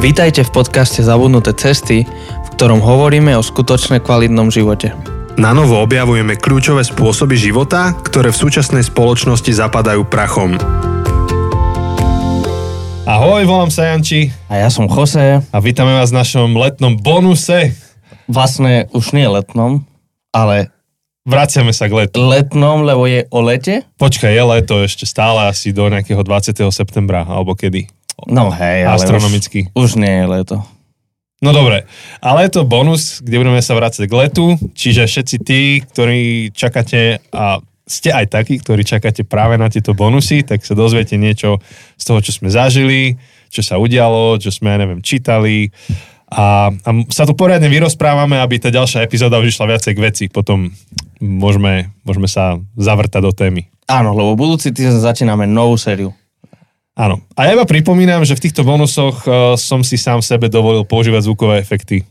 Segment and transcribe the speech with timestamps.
[0.00, 4.96] Vítajte v podcaste Zabudnuté cesty, v ktorom hovoríme o skutočne kvalitnom živote.
[5.36, 10.56] Na novo objavujeme kľúčové spôsoby života, ktoré v súčasnej spoločnosti zapadajú prachom.
[13.04, 17.76] Ahoj, volám sa Janči A ja som Jose, a vítame vás v našom letnom bonuse.
[18.24, 19.84] vlastne už nie letnom,
[20.32, 20.72] ale
[21.28, 22.16] Vraciame sa k letu.
[22.16, 23.84] letnom, lebo je o lete.
[24.00, 26.56] Počkaj, je leto ešte stále asi do nejakého 20.
[26.72, 27.99] septembra, alebo kedy?
[28.28, 29.70] No hej, ale Astronomicky.
[29.72, 30.56] Už, už nie je leto.
[31.40, 31.88] No dobre,
[32.20, 37.24] ale je to bonus, kde budeme sa vrácať k letu, čiže všetci tí, ktorí čakáte
[37.32, 41.58] a ste aj takí, ktorí čakáte práve na tieto bonusy, tak sa dozviete niečo
[41.96, 43.16] z toho, čo sme zažili,
[43.48, 45.72] čo sa udialo, čo sme, neviem, čítali
[46.30, 50.24] a, a sa tu poriadne vyrozprávame, aby tá ďalšia epizóda už išla viacej k veci.
[50.30, 50.70] Potom
[51.18, 53.66] môžeme, môžeme sa zavrtať do témy.
[53.90, 56.14] Áno, lebo budúci týždeň začíname novú sériu.
[57.00, 57.16] Áno.
[57.32, 61.24] A ja iba pripomínam, že v týchto bonusoch uh, som si sám sebe dovolil používať
[61.24, 62.04] zvukové efekty.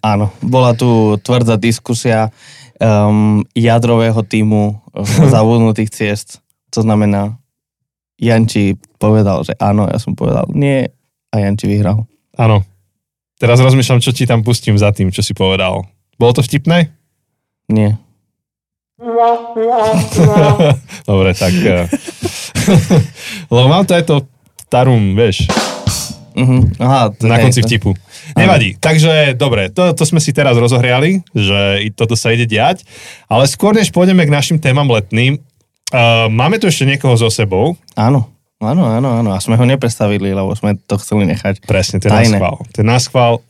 [0.00, 2.32] Áno, bola tu tvrdá diskusia
[2.80, 4.80] um, jadrového týmu
[5.32, 6.40] zabudnutých ciest.
[6.72, 7.36] To znamená,
[8.16, 10.88] Janči povedal, že áno, ja som povedal nie
[11.28, 12.08] a Janči vyhral.
[12.40, 12.64] Áno.
[13.36, 15.84] Teraz rozmýšľam, čo ti tam pustím za tým, čo si povedal.
[16.16, 16.88] Bolo to vtipné?
[17.68, 18.00] Nie.
[21.10, 21.52] Dobre, tak...
[21.52, 21.84] eh,
[23.52, 24.24] Lebo mám to aj to
[24.72, 25.44] tarum, vieš,
[26.36, 26.68] Uh-huh.
[26.84, 27.96] Aha, to na konci to- vtipu.
[28.36, 28.76] Nevadí.
[28.76, 32.84] Takže, dobre, to, to sme si teraz rozohriali, že toto sa ide diať.
[33.24, 37.80] Ale skôr, než pôjdeme k našim témam letným, uh, máme tu ešte niekoho so sebou.
[37.96, 38.28] Áno,
[38.60, 39.32] áno, áno, áno.
[39.32, 41.64] A sme ho nepredstavili, lebo sme to chceli nechať.
[41.64, 42.68] Presne, náschvál.
[42.68, 43.40] To je náschvál.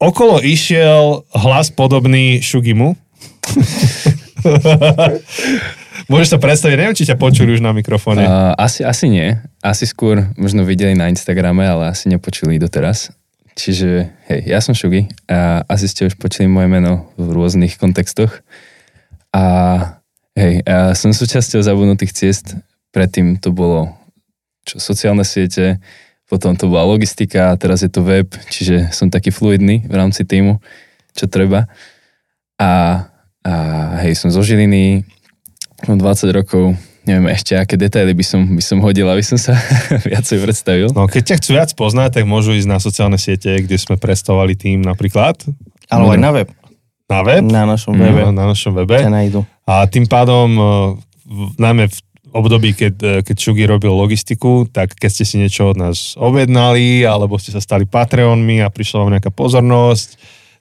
[0.00, 2.96] Okolo išiel hlas podobný Šugimu.
[6.10, 8.26] Môžeš sa predstaviť, neviem, či ťa počuli už na mikrofóne.
[8.26, 9.38] Uh, asi, asi nie.
[9.62, 13.14] Asi skôr možno videli na Instagrame, ale asi nepočuli doteraz.
[13.52, 18.40] Čiže, hej, ja som Šugi a asi ste už počuli moje meno v rôznych kontextoch.
[19.32, 19.44] A
[20.32, 22.56] hej, a som súčasťou zabudnutých ciest.
[22.92, 23.92] Predtým to bolo
[24.64, 25.80] čo, sociálne siete,
[26.32, 30.24] potom to bola logistika a teraz je to web, čiže som taký fluidný v rámci
[30.24, 30.64] týmu,
[31.12, 31.68] čo treba.
[32.56, 33.04] A,
[33.42, 33.54] a
[34.00, 35.02] hej, som zo Žiliny,
[35.84, 39.58] mám 20 rokov, neviem ešte, aké detaily by som, by som hodil, aby som sa
[40.08, 40.88] viacej predstavil.
[40.90, 44.54] No, keď ťa chcú viac poznať, tak môžu ísť na sociálne siete, kde sme predstavovali
[44.54, 45.42] tým napríklad
[45.86, 46.48] Alebo aj na web.
[47.06, 48.22] na web, Na našom na, webe.
[48.30, 48.96] na našom webe.
[48.96, 49.42] Ťa nájdu.
[49.62, 50.48] A tým pádom,
[51.22, 51.98] v- najmä v
[52.32, 57.02] období, keď, eh, keď Šugi robil logistiku, tak keď ste si niečo od nás objednali,
[57.02, 60.16] alebo ste sa stali Patreonmi a prišla vám nejaká pozornosť,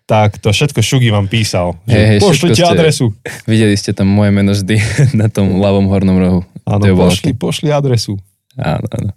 [0.05, 1.79] tak to všetko Šugi vám písal.
[1.87, 3.15] Že hej, pošlite adresu.
[3.47, 4.75] Videli ste tam moje meno vždy
[5.21, 6.39] na tom ľavom hornom rohu.
[6.67, 8.19] Áno, pošli, pošli adresu.
[8.59, 9.11] Áno, áno.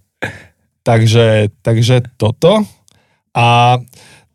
[0.84, 2.62] Takže, takže toto.
[3.34, 3.78] A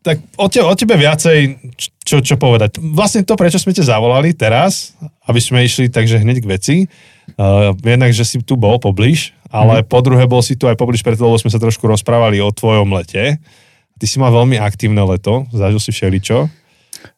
[0.00, 1.60] tak o, te, o tebe viacej,
[2.04, 2.80] čo, čo povedať.
[2.80, 4.96] Vlastne to, prečo sme ťa zavolali teraz,
[5.28, 6.76] aby sme išli takže hneď k veci.
[7.36, 11.04] Uh, jednak, že si tu bol pobliž, ale po druhé bol si tu aj pobliž
[11.04, 13.38] preto, lebo sme sa trošku rozprávali o tvojom lete.
[14.00, 16.48] Ty si mal veľmi aktívne leto, zažil si všeličo.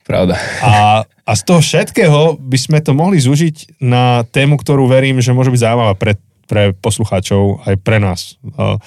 [0.03, 0.35] Pravda.
[0.63, 5.31] A, a z toho všetkého by sme to mohli zúžiť na tému, ktorú verím, že
[5.31, 6.19] môže byť zaujímavá pre,
[6.51, 8.35] pre poslucháčov, aj pre nás.
[8.43, 8.83] Uh,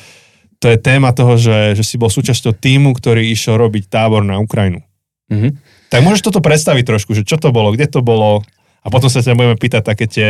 [0.59, 4.43] to je téma toho, že, že si bol súčasťou týmu, ktorý išiel robiť tábor na
[4.43, 4.83] Ukrajinu.
[5.31, 5.55] Mhm.
[5.87, 8.43] Tak môžeš toto predstaviť trošku, že čo to bolo, kde to bolo
[8.85, 10.29] a potom sa ťa budeme pýtať také tie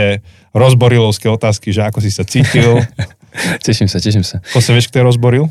[0.56, 2.80] rozborilovské otázky, že ako si sa cítil.
[3.68, 4.40] Teším sa, teším sa.
[4.56, 5.44] Ko sa vieš, kto je rozboril?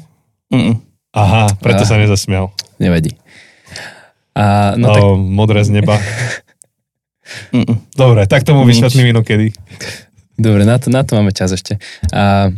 [0.49, 0.81] Mm-mm.
[1.15, 1.89] Aha, preto Ah.
[1.89, 2.51] sa nezasmial.
[2.77, 3.15] Nevadí.
[4.35, 5.95] A, no No, tak, modré z neba.
[7.95, 9.55] Dobre, tak tomu vysvetlím inokedy.
[10.35, 11.79] dobre, na to, na to máme čas ešte.
[12.11, 12.51] A,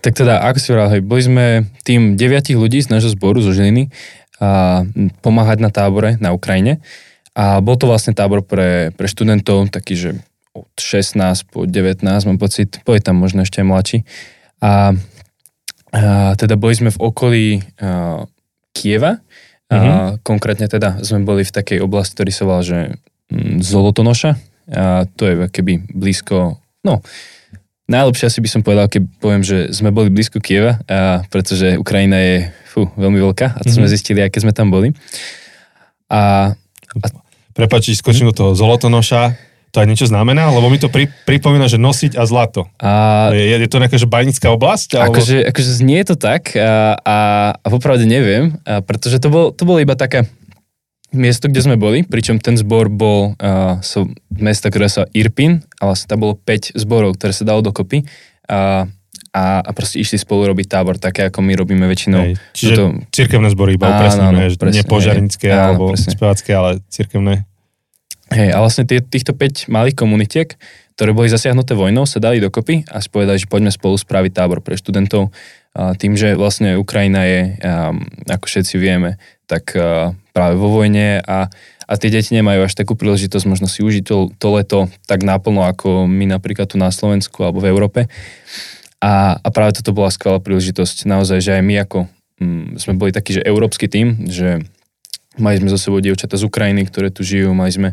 [0.00, 1.44] tak teda, ako si hovoril, hej, boli sme
[1.82, 3.88] tým deviatich ľudí z nášho zboru zo Žiliny
[4.40, 4.82] a
[5.20, 6.80] pomáhať na tábore na Ukrajine.
[7.34, 10.10] A bol to vlastne tábor pre, pre študentov, taký, že
[10.54, 11.18] od 16
[11.50, 13.98] po 19, mám pocit, boli tam možno ešte aj mladší.
[14.62, 14.94] A,
[15.94, 17.46] a teda boli sme v okolí
[17.78, 18.26] a,
[18.74, 19.22] Kieva,
[19.70, 20.26] a Mhm.
[20.26, 22.98] konkrétne teda sme boli v takej oblasti, ktorý sa volá, že
[23.30, 24.30] mm, Zolotonoša,
[24.74, 26.98] a to je keby blízko, no,
[27.86, 32.18] najlepšie asi by som povedal, keď poviem, že sme boli blízko Kieva, a pretože Ukrajina
[32.18, 32.36] je
[32.66, 33.92] fú, veľmi veľká a to sme Mhm.
[33.94, 34.90] zistili, aké sme tam boli.
[36.10, 36.52] A
[37.54, 40.54] Prepač, či skočím do toho zolotonoša, to aj niečo znamená?
[40.54, 42.70] Lebo mi to pri, pripomína, že nosiť a zlato.
[42.78, 45.02] A Je, je to nejaká že bajnická oblasť?
[45.02, 45.18] Alebo...
[45.18, 47.18] akože, akože znie to tak a, a,
[47.58, 50.30] a popravde neviem, a pretože to, bol, to bolo iba také
[51.10, 55.90] miesto, kde sme boli, pričom ten zbor bol uh, so, mesta, ktoré sa Irpin a
[55.90, 58.06] vlastne tam bolo 5 zborov, ktoré sa dalo dokopy.
[58.50, 58.86] A,
[59.34, 62.22] a, a proste išli spolu robiť tábor, také ako my robíme väčšinou.
[62.22, 62.34] Hej.
[62.54, 65.58] Čiže to, cirkevné zbory iba Áno, upresníme, áno, že požiarnické hej.
[65.58, 67.42] Áno, alebo spevácké, ale cirkevné.
[68.34, 70.58] Hej, a vlastne tie, týchto 5 malých komunitiek,
[70.94, 74.78] ktoré boli zasiahnuté vojnou, sa dali dokopy a povedali, že poďme spolu spraviť tábor pre
[74.78, 75.34] študentov.
[75.74, 77.98] Tým, že vlastne Ukrajina je, um,
[78.30, 79.18] ako všetci vieme,
[79.50, 81.50] tak uh, práve vo vojne a,
[81.86, 85.66] a tie deti nemajú až takú príležitosť možno si užiť to, to leto tak naplno,
[85.66, 88.00] ako my napríklad tu na Slovensku alebo v Európe.
[89.02, 91.10] A, a práve toto bola skvelá príležitosť.
[91.10, 91.98] Naozaj, že aj my ako
[92.38, 94.62] mm, sme boli taký, že európsky tým, že
[95.38, 97.88] mali sme zo sebou dievčata z Ukrajiny, ktoré tu žijú, mali sme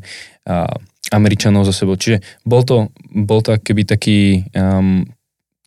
[0.45, 0.69] a,
[1.11, 1.99] Američanov zo sebou.
[1.99, 5.09] Čiže bol to, bol to keby taký, um,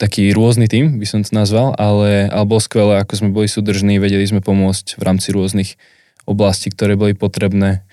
[0.01, 4.01] taký rôzny tým, by som to nazval, ale, ale bol skvelé, ako sme boli súdržní,
[4.01, 5.77] vedeli sme pomôcť v rámci rôznych
[6.25, 7.85] oblastí, ktoré boli potrebné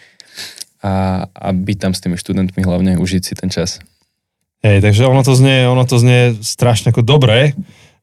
[0.81, 3.83] a, a byť tam s tými študentmi hlavne, užiť si ten čas.
[4.61, 7.57] Hej, takže ono to znie, ono to znie strašne ako dobré,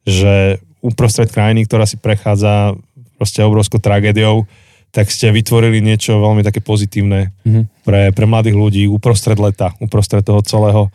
[0.07, 2.75] že uprostred krajiny, ktorá si prechádza
[3.19, 4.47] proste obrovskou tragédiou,
[4.89, 7.63] tak ste vytvorili niečo veľmi také pozitívne Mhm.
[7.83, 10.89] pre, pre mladých ľudí uprostred leta, uprostred toho celého.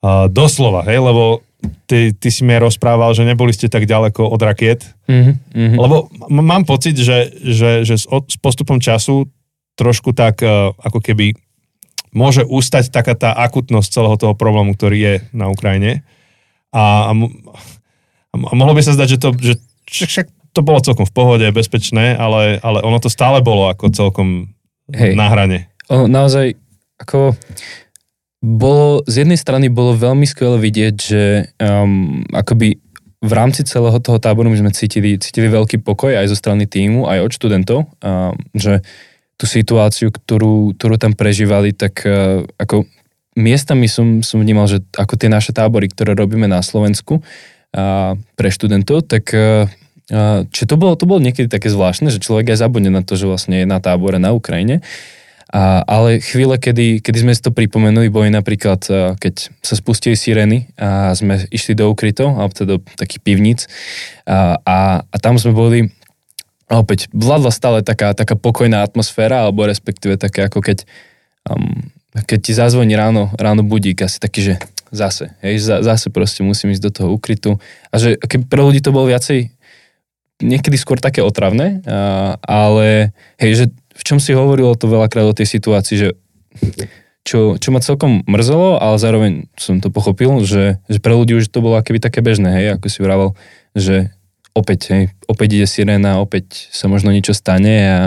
[0.00, 1.44] Uh, doslova, hej, lebo
[1.84, 5.76] ty, ty si mi rozprával, že neboli ste tak ďaleko od rakiet, Mhm, mhm.
[5.76, 5.96] lebo
[6.26, 9.28] m- mám pocit, že, že, že s, od, s postupom času
[9.74, 11.36] trošku tak uh, ako keby
[12.10, 16.00] môže ustať taká tá akutnosť celého toho problému, ktorý je na Ukrajine.
[16.70, 17.12] A, a,
[18.32, 19.52] a mohlo by sa zdať, že to, že
[19.86, 24.50] však to bolo celkom v pohode, bezpečné, ale, ale ono to stále bolo ako celkom
[24.90, 25.14] Hej.
[25.14, 25.70] na hrane.
[25.90, 26.58] Ono naozaj,
[26.98, 27.38] ako
[28.40, 31.22] bolo, z jednej strany bolo veľmi skvelé vidieť, že
[31.60, 32.80] um, akoby
[33.20, 37.04] v rámci celého toho táboru my sme cítili, cítili veľký pokoj aj zo strany týmu,
[37.04, 38.80] aj od študentov, um, že
[39.36, 42.88] tú situáciu, ktorú, ktorú tam prežívali, tak uh, ako
[43.36, 48.48] miestami som, som vnímal, že ako tie naše tábory, ktoré robíme na Slovensku uh, pre
[48.48, 49.68] študentov, tak uh,
[50.50, 53.30] či to bolo, to bolo niekedy také zvláštne, že človek aj zabudne na to, že
[53.30, 54.82] vlastne je na tábore na Ukrajine.
[55.50, 58.86] A, ale chvíle, kedy, kedy sme si to pripomenuli, boli napríklad,
[59.18, 63.60] keď sa spustili sirény a sme išli do ukrytov, alebo teda do takých pivníc
[64.30, 65.78] a, a, a tam sme boli
[66.70, 70.86] a opäť vládla stále taká, taká pokojná atmosféra, alebo respektíve také ako keď,
[71.50, 74.54] um, keď ti zazvoní ráno, ráno budík, asi taký, že
[74.94, 77.58] zase, hej, za, zase proste musím ísť do toho ukrytu.
[77.90, 79.50] A že keď pre ľudí to bolo viacej
[80.40, 81.84] niekedy skôr také otravné,
[82.44, 86.08] ale hej, že v čom si hovorilo to veľakrát o tej situácii, že
[87.20, 91.52] čo, čo ma celkom mrzelo, ale zároveň som to pochopil, že, že pre ľudí už
[91.52, 93.36] to bolo akéby také bežné, hej, ako si vravel,
[93.76, 94.10] že
[94.56, 98.00] opäť, hej, opäť ide sirena, opäť sa možno niečo stane a,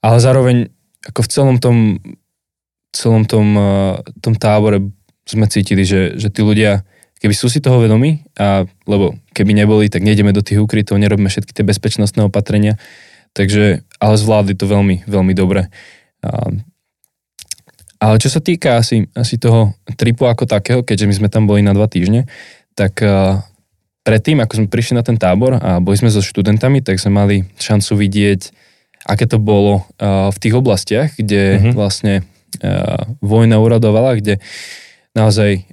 [0.00, 0.70] ale zároveň
[1.04, 1.76] ako v celom tom
[2.94, 3.58] celom tom,
[4.22, 4.78] tom tábore
[5.26, 6.86] sme cítili, že, že tí ľudia
[7.24, 11.32] keby sú si toho vedomí, a, lebo keby neboli, tak nejdeme do tých ukrytov, nerobíme
[11.32, 12.76] všetky tie bezpečnostné opatrenia,
[13.32, 15.72] takže, ale zvládli to veľmi, veľmi dobre.
[16.20, 16.52] A,
[17.96, 21.64] ale čo sa týka asi, asi toho tripu ako takého, keďže my sme tam boli
[21.64, 22.28] na dva týždne,
[22.76, 23.40] tak a,
[24.04, 27.36] predtým, ako sme prišli na ten tábor a boli sme so študentami, tak sme mali
[27.56, 28.52] šancu vidieť,
[29.08, 31.56] aké to bolo a, v tých oblastiach, kde Mhm.
[31.56, 31.72] mm-hmm.
[31.72, 32.14] vlastne
[33.18, 34.38] vojna uradovala, kde
[35.10, 35.66] naozaj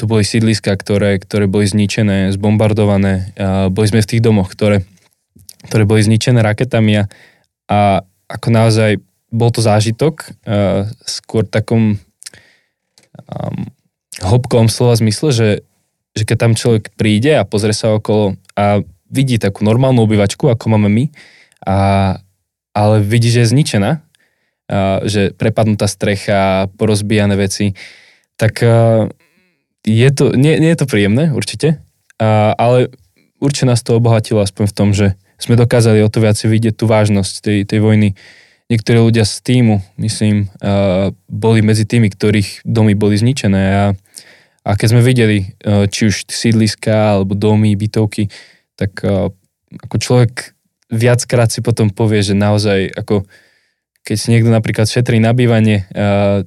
[0.00, 4.80] tu boli sídliska, ktoré, ktoré boli zničené, zbombardované, a boli sme v tých domoch, ktoré,
[5.68, 7.04] ktoré boli zničené raketami a,
[7.68, 8.00] a
[8.32, 8.96] ako naozaj
[9.28, 12.00] bol to zážitok, uh, skôr takom
[13.28, 13.60] um,
[14.24, 15.50] hĺbkovom slova zmysle, že,
[16.16, 18.80] že keď tam človek príde a pozrie sa okolo a
[19.12, 21.04] vidí takú normálnu obyvačku, ako máme my,
[21.68, 21.76] a,
[22.72, 24.00] ale vidí, že je zničená, a,
[25.04, 27.76] že prepadnutá strecha, porozbijané veci,
[28.40, 29.06] tak a,
[29.84, 31.80] je to, nie, nie je to príjemné, určite,
[32.20, 32.92] a, ale
[33.40, 36.84] určite nás to obohatilo aspoň v tom, že sme dokázali o to viac vidieť tú
[36.84, 38.12] vážnosť tej, tej vojny.
[38.68, 43.84] Niektorí ľudia z týmu, myslím, uh, boli medzi tými, ktorých domy boli zničené a,
[44.62, 48.30] a keď sme videli uh, či už sídliska alebo domy, bytovky,
[48.76, 49.32] tak uh,
[49.74, 50.54] ako človek
[50.92, 53.26] viackrát si potom povie, že naozaj ako
[54.06, 56.46] keď si niekto napríklad šetrí na bývanie, uh,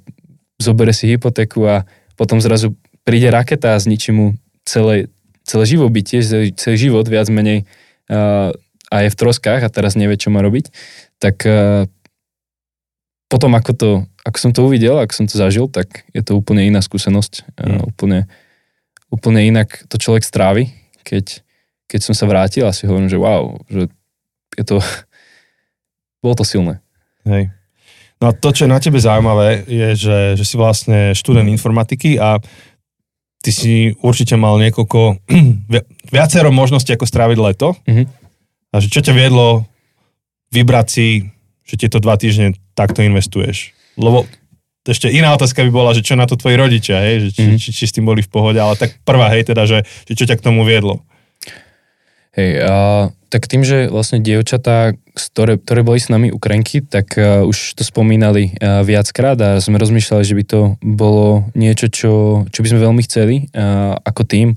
[0.61, 1.83] zobere si hypotéku a
[2.15, 5.11] potom zrazu príde raketa a zničí mu celé,
[5.43, 6.23] celé živobytie,
[6.55, 7.67] celý, život viac menej
[8.09, 8.51] uh,
[8.87, 10.71] a je v troskách a teraz nevie, čo má robiť,
[11.19, 11.87] tak uh,
[13.27, 13.89] potom ako, to,
[14.23, 17.43] ako som to uvidel, ako som to zažil, tak je to úplne iná skúsenosť.
[17.59, 17.65] Mm.
[17.65, 18.19] Uh, úplne,
[19.11, 20.71] úplne inak to človek strávi,
[21.03, 21.43] keď,
[21.91, 23.91] keď som sa vrátil a si hovorím, že wow, že
[24.55, 24.77] je to,
[26.23, 26.79] bolo to silné.
[27.27, 27.51] Hej.
[28.23, 32.15] No a to, čo je na tebe zaujímavé, je, že, že si vlastne študent informatiky
[32.15, 32.39] a
[33.43, 35.19] ty si určite mal niekoľko,
[36.15, 37.75] viacero možností, ako stráviť leto.
[37.85, 38.03] Mhm.
[38.73, 39.69] A že čo ťa viedlo
[40.49, 41.07] vybrať si,
[41.61, 43.75] že tieto dva týždne takto investuješ?
[43.93, 44.25] Lebo
[44.83, 47.15] ešte iná otázka by bola, že čo na to tvoji rodičia, hej?
[47.21, 47.55] Že či, Mhm.
[47.61, 50.25] či, či s tým boli v pohode, ale tak prvá, hej, teda, že, že čo
[50.25, 51.05] ťa k tomu viedlo?
[52.33, 52.73] Hej, a,
[53.29, 57.85] tak tým, že vlastne dievčatá, ktoré, ktoré boli s nami Ukrajinky, tak a, už to
[57.85, 62.11] spomínali a, viackrát a sme rozmýšľali, že by to bolo niečo, čo,
[62.49, 64.49] čo by sme veľmi chceli a, ako tým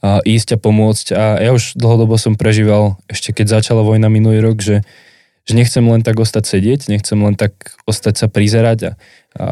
[0.00, 1.06] a, ísť a pomôcť.
[1.12, 4.80] A ja už dlhodobo som prežíval, ešte keď začala vojna minulý rok, že,
[5.44, 7.52] že nechcem len tak ostať sedieť, nechcem len tak
[7.84, 8.92] ostať sa prizerať a,
[9.36, 9.46] a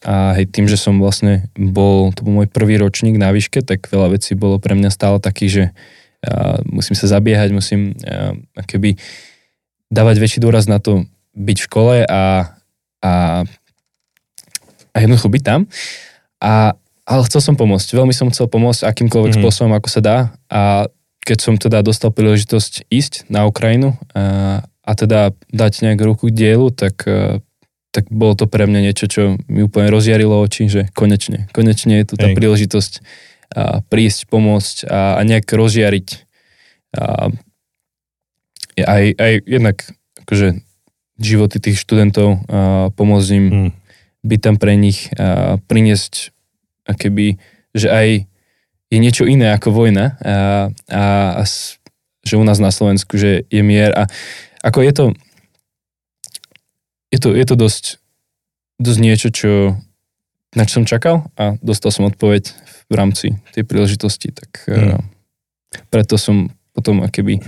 [0.00, 3.84] a hej, tým, že som vlastne bol, to bol môj prvý ročník na výške, tak
[3.92, 5.64] veľa vecí bolo pre mňa stále takých, že
[6.68, 9.00] musím sa zabiehať, musím a, akoby
[9.90, 12.22] dávať väčší dôraz na to byť v škole a,
[13.02, 13.12] a,
[14.92, 15.66] a jednoducho byť tam.
[16.40, 16.74] A,
[17.08, 19.40] ale chcel som pomôcť, veľmi som chcel pomôcť akýmkoľvek Mhm.
[19.40, 19.50] mm-hmm.
[19.50, 20.86] spôsobom, ako sa dá a
[21.20, 26.34] keď som teda dostal príležitosť ísť na Ukrajinu a, a teda dať nejak ruku k
[26.34, 27.04] dielu, tak,
[27.92, 32.06] tak bolo to pre mňa niečo, čo mi úplne rozjarilo oči, že konečne, konečne je
[32.08, 32.34] tu tá Hej.
[32.40, 32.92] príležitosť
[33.50, 36.08] a prísť, pomôcť a, a nejak rozjariť
[36.94, 37.30] a,
[38.78, 39.76] aj, aj jednak
[40.26, 40.62] akože
[41.20, 43.70] životy tých študentov a pomôcť im Hm.
[44.24, 46.32] byť tam pre nich a priniesť
[46.88, 47.40] akéby,
[47.76, 48.08] že aj
[48.90, 50.36] je niečo iné ako vojna a,
[50.90, 51.02] a,
[51.38, 51.42] a
[52.26, 53.94] že u nás na Slovensku, že je mier.
[53.94, 54.10] A
[54.60, 55.04] ako je to
[57.10, 57.84] je to, je to dosť
[58.80, 59.52] dosť niečo, čo
[60.56, 61.30] na čo som čakal?
[61.36, 64.98] A dostal som odpoveď v rámci tej príležitosti, tak Mm.
[64.98, 65.02] mm.
[65.88, 67.38] preto som potom akéby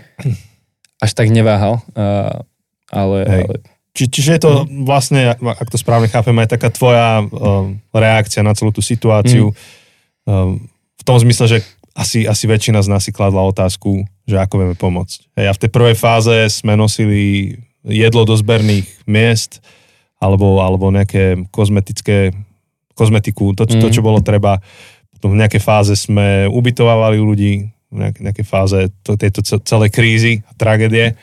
[0.99, 2.43] až tak neváhal, a,
[2.91, 3.45] ale, Hej.
[3.47, 3.55] ale
[3.93, 4.53] Či, čiže je to
[4.89, 9.53] vlastne, ak to správne chápem, aj taká tvoja um, reakcia na celú tú situáciu.
[10.25, 10.65] Um,
[10.97, 11.59] v tom zmysle, že
[11.93, 15.37] asi, asi väčšina z nás si kladla otázku, že ako vieme pomôcť.
[15.37, 17.53] Hej, a v tej prvej fáze sme nosili
[17.85, 19.61] jedlo do zberných miest
[20.17, 22.33] alebo, alebo nejaké kozmetické
[22.97, 23.93] kozmetiku, to, to, Mhm.
[23.93, 24.63] čo bolo treba.
[25.23, 30.43] Potom v nejakej fáze sme ubytovávali ľudí, v nejakej, fáze to, tejto ce- celej krízy
[30.59, 31.15] tragédie.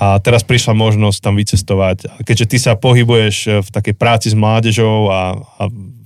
[0.00, 2.08] A teraz prišla možnosť tam vycestovať.
[2.08, 5.62] A keďže ty sa pohybuješ e, v takej práci s mládežou a, a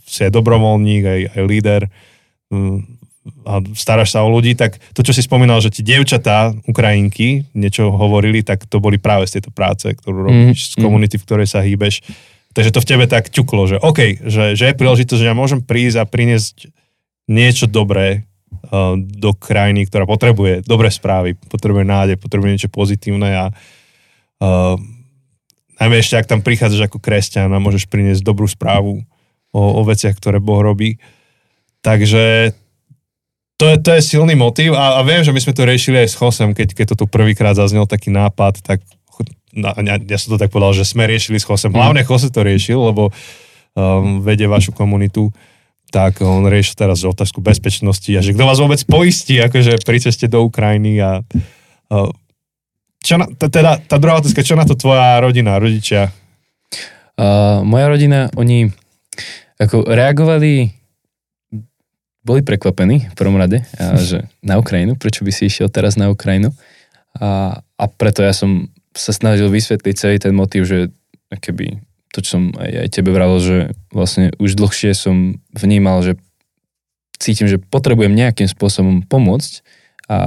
[0.07, 1.83] si aj dobrovoľník, aj, aj líder
[2.50, 2.79] mm,
[3.47, 7.95] a staráš sa o ľudí, tak to, čo si spomínal, že ti dievčatá, Ukrajinky, niečo
[7.95, 10.83] hovorili, tak to boli práve z tejto práce, ktorú robíš, z mm.
[10.83, 12.02] komunity, v ktorej sa hýbeš.
[12.52, 15.62] Takže to v tebe tak ťuklo, že OK, že, že je príležitosť, že ja môžem
[15.62, 16.71] prísť a priniesť
[17.31, 18.25] niečo dobré
[18.71, 24.75] uh, do krajiny, ktorá potrebuje dobré správy, potrebuje nádej, potrebuje niečo pozitívne a uh,
[25.83, 29.02] najmä ešte, ak tam prichádzaš ako kresťan a môžeš priniesť dobrú správu
[29.50, 31.02] o, o veciach, ktoré Boh robí.
[31.83, 32.55] Takže
[33.59, 36.09] to je, to je silný motív a, a viem, že my sme to riešili aj
[36.14, 38.83] s Chosem, keď, keď to tu prvýkrát zaznel taký nápad, tak
[39.52, 41.71] ja, ja som to tak povedal, že sme riešili s Chosem.
[41.71, 43.12] Hlavne Chose to riešil, lebo
[43.76, 45.29] um, vedie vašu komunitu
[45.92, 50.25] tak on riešil teraz otázku bezpečnosti a že kto vás vôbec poistí akože pri ceste
[50.25, 51.20] do Ukrajiny a
[53.02, 56.14] čo na, teda tá druhá otázka, čo na to tvoja rodina, rodičia?
[57.18, 58.72] Uh, moja rodina, oni
[59.61, 60.72] ako reagovali,
[62.22, 63.66] boli prekvapení v prvom rade,
[64.00, 66.54] že na Ukrajinu, prečo by si išiel teraz na Ukrajinu.
[67.18, 70.78] A, a preto ja som sa snažil vysvetliť celý ten motív, že
[71.28, 71.82] keby
[72.12, 73.57] to, čo som aj, aj tebe vravel, že
[73.88, 76.21] vlastne už dlhšie som vnímal, že
[77.16, 79.64] cítim, že potrebujem nejakým spôsobom pomôcť
[80.12, 80.19] a,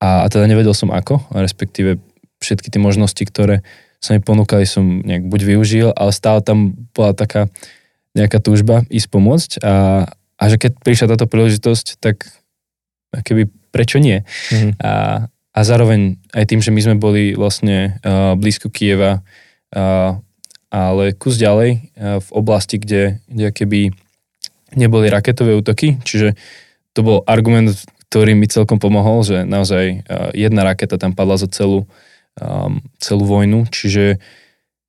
[0.00, 2.00] a, a teda nevedel som ako, a respektíve
[2.40, 3.66] všetky tie možnosti, ktoré
[3.98, 7.50] sa mi ponúkali, som nejak buď využil, ale stále tam bola taká
[8.14, 10.06] nejaká túžba ísť pomôcť a,
[10.38, 12.30] a že keď prišla táto príležitosť, tak
[13.12, 14.22] keby prečo nie?
[14.54, 14.78] Mhm.
[14.80, 19.26] A, a zároveň aj tým, že my sme boli vlastne uh, blízko Kieva,
[19.74, 20.22] uh,
[20.68, 23.80] ale kus ďalej uh, v oblasti, kde, kde keby
[24.76, 26.36] neboli raketové útoky, čiže
[26.92, 27.72] to bol argument,
[28.08, 31.88] ktorý mi celkom pomohol, že naozaj uh, jedna raketa tam padla za celú,
[32.40, 34.20] um, celú vojnu, čiže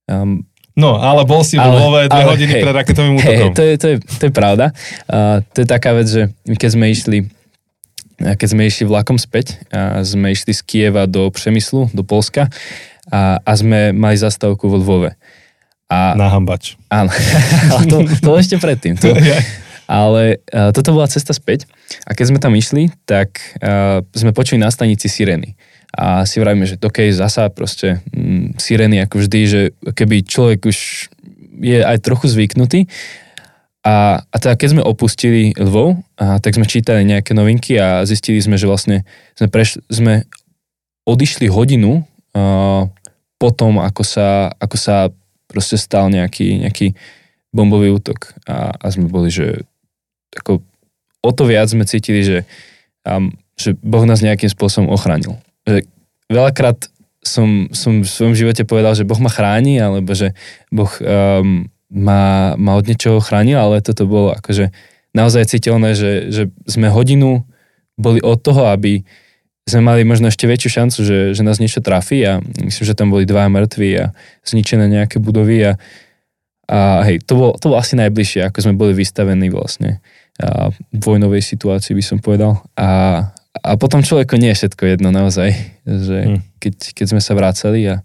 [0.07, 0.43] um,
[0.79, 3.51] No, ale bol si Ale- v Lvove dve hodiny hej, pred raketovým Hej, útokom.
[3.51, 4.71] to, je, to, je, to je pravda.
[5.11, 7.19] Uh, to je taká vec, že keď sme išli
[8.19, 12.51] keď sme išli vlakom späť a sme išli z Kieva do Přemyslu, do Polska
[13.07, 15.15] a, a sme mali zastávku vo Lvove.
[15.89, 16.77] A, Na hambač.
[16.93, 17.09] áno,
[17.73, 18.93] ale to, to ešte predtým.
[19.01, 19.09] To,
[19.89, 21.65] ale uh, toto bola cesta späť
[22.05, 25.57] a keď sme tam išli, tak uh, sme počuli na stanici sirény.
[25.89, 29.61] A si vravíme, že OK, zasa proste mm, sirény ako vždy, že
[29.97, 31.09] keby človek už
[31.59, 32.85] je aj trochu zvyknutý,
[33.81, 38.37] A, a teda keď sme opustili Lvov, a, tak sme čítali nejaké novinky a zistili
[38.43, 39.07] sme, že vlastne
[39.39, 40.27] sme, preš, sme
[41.07, 42.03] odišli hodinu
[42.35, 42.85] a,
[43.39, 45.09] potom, ako sa, ako sa
[45.49, 46.93] proste stal nejaký, nejaký
[47.49, 48.37] bombový útok.
[48.45, 49.65] A, a sme boli, že
[50.37, 50.61] ako,
[51.25, 52.45] o to viac sme cítili, že,
[53.03, 55.41] um, že Boh nás nejakým spôsobom ochránil.
[55.65, 55.89] Že
[56.29, 56.87] veľakrát
[57.25, 60.37] som, som v svojom živote povedal, že Boh ma chráni, alebo že
[60.69, 64.69] Boh um, ma, ma od niečoho chránil, ale toto bolo akože
[65.11, 67.43] naozaj citeľné, že, že sme hodinu
[67.99, 69.03] boli od toho, aby
[69.67, 73.13] sme mali možno ešte väčšiu šancu, že, že nás niečo trafí a myslím, že tam
[73.13, 74.05] boli dva mŕtvi a
[74.45, 75.73] zničené nejaké budovy a,
[76.69, 80.01] a hej, to bolo, to bolo asi najbližšie, ako sme boli vystavení vlastne
[80.39, 82.63] a vojnovej situácii by som povedal.
[82.79, 83.21] A,
[83.59, 85.51] a potom človeku nie je všetko jedno naozaj,
[85.83, 86.39] že hmm.
[86.63, 87.95] keď, keď sme sa vrácali a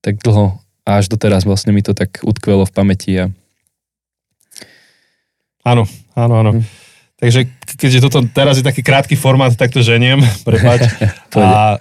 [0.00, 3.12] tak dlho a až doteraz vlastne mi to tak utkvelo v pamäti.
[3.20, 3.28] A...
[5.64, 5.84] Áno,
[6.16, 6.50] áno, áno.
[6.56, 6.83] Hm.
[7.24, 7.48] Takže
[7.80, 10.92] keďže toto teraz je taký krátky formát, tak to ženiem, prepáč.
[11.40, 11.80] a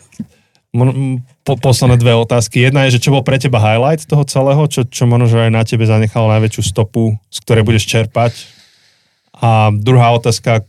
[1.43, 2.63] po, posledné dve otázky.
[2.63, 5.67] Jedna je, že čo bol pre teba highlight toho celého, čo, čo možno aj na
[5.67, 8.31] tebe zanechalo najväčšiu stopu, z ktorej budeš čerpať.
[9.35, 10.63] A druhá otázka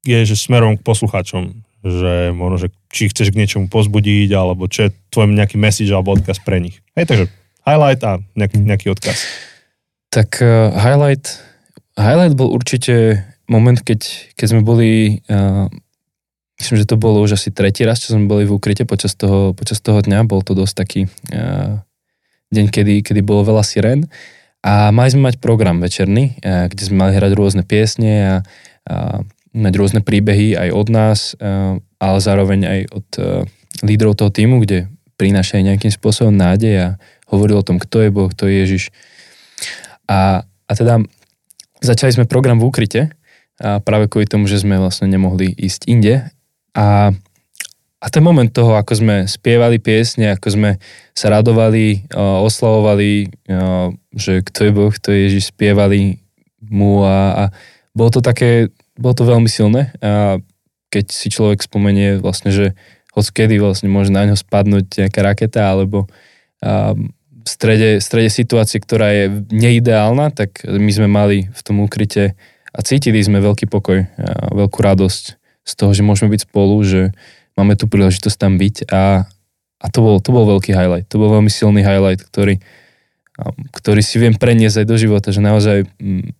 [0.00, 1.52] je, že smerom k poslucháčom,
[1.84, 6.16] že možno, že či chceš k niečomu pozbudiť, alebo čo je tvoj nejaký message alebo
[6.16, 6.80] odkaz pre nich.
[6.96, 7.24] Hej, takže
[7.68, 9.28] highlight a nejaký, nejaký odkaz.
[10.08, 11.44] Tak uh, highlight,
[12.00, 14.00] highlight bol určite moment, keď,
[14.34, 15.66] keď sme boli, uh,
[16.58, 19.54] myslím, že to bolo už asi tretí raz, čo sme boli v úkryte počas toho,
[19.54, 20.26] počas toho dňa.
[20.26, 21.00] Bol to dosť taký
[21.34, 21.80] uh,
[22.50, 24.06] deň, kedy, kedy bolo veľa sirén.
[24.66, 28.34] A mali sme mať program večerný, uh, kde sme mali hrať rôzne piesne a,
[28.90, 29.22] a
[29.56, 33.24] mať rôzne príbehy aj od nás, uh, ale zároveň aj od uh,
[33.86, 36.88] lídrov toho týmu, kde prinášajú nejakým spôsobom nádej a
[37.32, 38.84] hovoril o tom, kto je Boh, kto je Ježiš.
[40.06, 41.02] A, a teda
[41.80, 43.00] začali sme program v úkryte
[43.56, 46.28] a práve kvôli tomu, že sme vlastne nemohli ísť inde.
[46.76, 47.10] A,
[47.96, 50.70] a ten moment toho, ako sme spievali piesne, ako sme
[51.16, 53.32] sa radovali, oslavovali,
[54.12, 56.20] že kto je Boh, kto je Ježiš, spievali
[56.60, 57.44] mu a, a
[57.96, 58.68] bolo to také,
[59.00, 60.36] bolo to veľmi silné a
[60.92, 62.76] keď si človek spomenie vlastne, že
[63.16, 66.04] hoď kedy vlastne môže na ňo spadnúť nejaká raketa alebo
[67.46, 72.36] v strede, v strede situácie, ktorá je neideálna, tak my sme mali v tom ukryte
[72.76, 75.24] a cítili sme veľký pokoj a veľkú radosť
[75.66, 77.16] z toho, že môžeme byť spolu, že
[77.56, 79.24] máme tu príležitosť tam byť a,
[79.80, 81.08] a to, bol, to bol veľký highlight.
[81.08, 82.60] To bol veľmi silný highlight, ktorý,
[83.72, 86.36] ktorý si viem preniesť aj do života, že naozaj mm,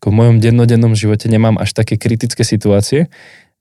[0.00, 3.12] ako v mojom dennodennom živote nemám až také kritické situácie,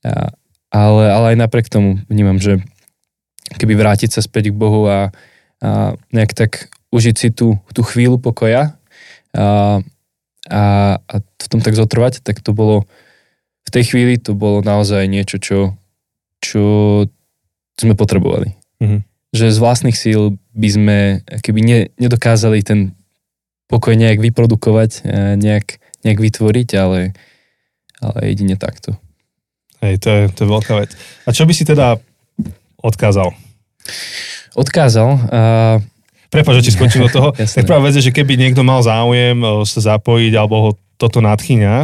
[0.08, 0.32] a,
[0.72, 2.64] ale, ale aj napriek tomu vnímam, že
[3.60, 5.12] keby vrátiť sa späť k Bohu a,
[5.60, 8.72] a nejak tak užiť si tú, tú chvíľu pokoja
[9.36, 9.84] a,
[10.48, 12.88] a, a v tom tak zotrvať, tak to bolo
[13.68, 15.76] v tej chvíli to bolo naozaj niečo, čo,
[16.40, 16.64] čo
[17.76, 18.56] sme potrebovali.
[18.80, 19.02] Mm-hmm.
[19.36, 20.98] Že z vlastných síl by sme
[21.44, 22.96] keby ne, nedokázali ten
[23.68, 25.04] pokoj nejak vyprodukovať,
[25.36, 27.12] nejak, nejak vytvoriť, ale,
[28.00, 28.96] ale jedine takto.
[29.84, 30.96] Hej, to je, to je veľká vec.
[31.28, 32.00] A čo by si teda
[32.80, 33.36] odkázal?
[34.58, 35.10] odkázal.
[35.30, 35.78] Uh,
[36.28, 37.30] Prepač, že ti skočím do toho.
[37.56, 41.76] tak prvá vec je, že keby niekto mal záujem sa zapojiť alebo ho toto nadchyňa,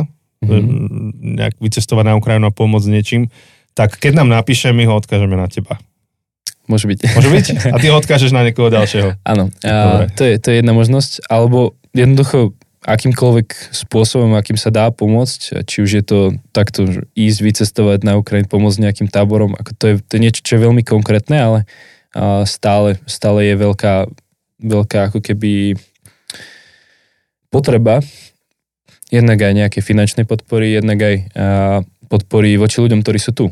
[0.44, 1.38] mm-hmm.
[1.40, 3.32] nejak vycestovať na Ukrajinu a pomôcť niečím,
[3.74, 5.82] tak keď nám napíše, my ho odkážeme na teba.
[6.70, 7.00] Môže byť.
[7.18, 7.46] Môže byť?
[7.74, 9.20] A ty ho odkážeš na niekoho ďalšieho.
[9.28, 14.92] Áno, a to, je, to je jedna možnosť, alebo jednoducho akýmkoľvek spôsobom, akým sa dá
[14.92, 16.20] pomôcť, či už je to
[16.52, 16.84] takto
[17.16, 20.64] ísť, vycestovať na Ukrajinu, pomôcť nejakým táborom, ako to je, to je niečo, čo je
[20.68, 21.60] veľmi konkrétne, ale
[22.46, 24.12] stále, stále je veľká,
[24.64, 25.76] veľká ako keby
[27.52, 28.00] potreba
[29.14, 31.16] jednak aj nejaké finančnej podpory, jednak aj
[32.10, 33.46] podpory voči ľuďom, ktorí sú tu.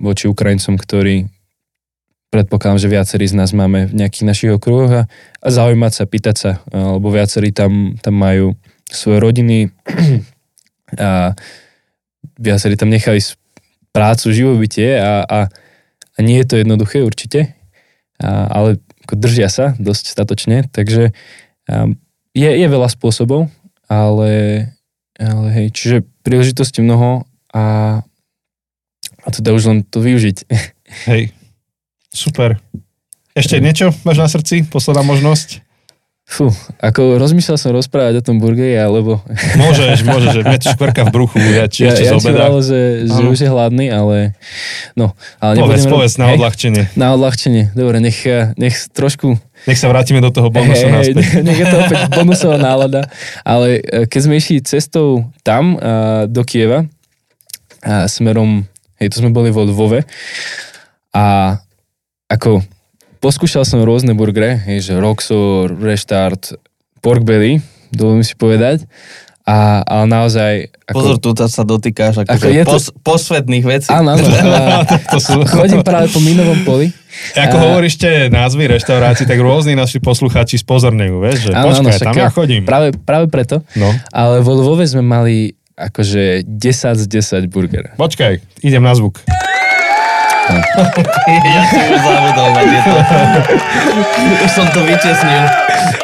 [0.00, 1.28] Voči Ukrajincom, ktorí
[2.30, 5.02] predpokladám, že viacerí z nás máme v nejakých našich okruhoch a,
[5.42, 8.54] a zaujímať sa, pýtať sa, lebo viacerí tam, tam majú
[8.86, 9.58] svoje rodiny
[10.96, 11.34] a
[12.38, 13.18] viacerí tam nechali
[13.90, 15.38] prácu, živobytie a, a,
[16.14, 17.58] a nie je to jednoduché určite
[18.22, 18.78] a, ale
[19.10, 21.10] ako držia sa dosť statočne, takže
[21.66, 21.90] a,
[22.30, 23.50] je, je veľa spôsobov,
[23.90, 24.30] ale,
[25.18, 27.64] ale hej, čiže príležitosti mnoho a,
[29.26, 30.46] a teda už len to využiť.
[31.10, 31.34] Hej,
[32.14, 32.62] super.
[33.34, 34.62] Ešte niečo máš na srdci?
[34.62, 35.66] Posledná možnosť?
[36.30, 36.46] Fú,
[36.78, 39.18] ako rozmýšľal som rozprávať o tom burgeri, alebo...
[39.58, 42.54] Môžeš, môžeš, že mňa škvrka v bruchu, ja či ešte ja, ja obeda.
[42.62, 44.38] že, že už je hladný, ale...
[44.94, 46.94] No, ale povedz, povedz, na odľahčenie.
[46.94, 48.22] Na odľahčenie, dobre, nech,
[48.54, 51.16] nech trošku Nech sa vrátime do toho bonusu Hej, naspäť.
[51.20, 53.04] hej, nech je to opäť bonusová nálada.
[53.44, 56.88] Ale e, keď sme išli cestou tam, a, do Kieva,
[57.84, 58.64] a smerom,
[59.02, 60.06] hej, to sme boli vo Lvove,
[61.12, 61.58] a
[62.30, 62.62] ako
[63.20, 66.56] poskúšal som rôzne burgery, hej, že Roxor, Restart,
[67.00, 67.60] Pork Belly,
[67.92, 68.88] dovolím si povedať,
[69.40, 70.52] a, ale naozaj...
[70.86, 73.88] Ako, Pozor, tu sa dotýkáš Ako akože je to- pos, posvetných vecí.
[73.90, 74.22] Áno, áno.
[75.12, 75.42] To sú...
[75.42, 76.92] chodím práve po minovom poli.
[77.34, 81.82] Ako A- hovoríš tie názvy reštaurácií, tak rôzni naši poslucháči spozornejú, vieš, že Áno, áno,
[81.82, 82.62] počkaj, však tam ja chodím.
[82.62, 83.66] Práve, práve preto.
[83.74, 87.96] No, Ale vo Lvove sme mali akože 10 z 10 burger.
[87.96, 89.18] počkaj, idem na zvuk.
[90.50, 92.96] Ja som už zabudol na tieto.
[94.44, 95.44] už som to vyčesnil.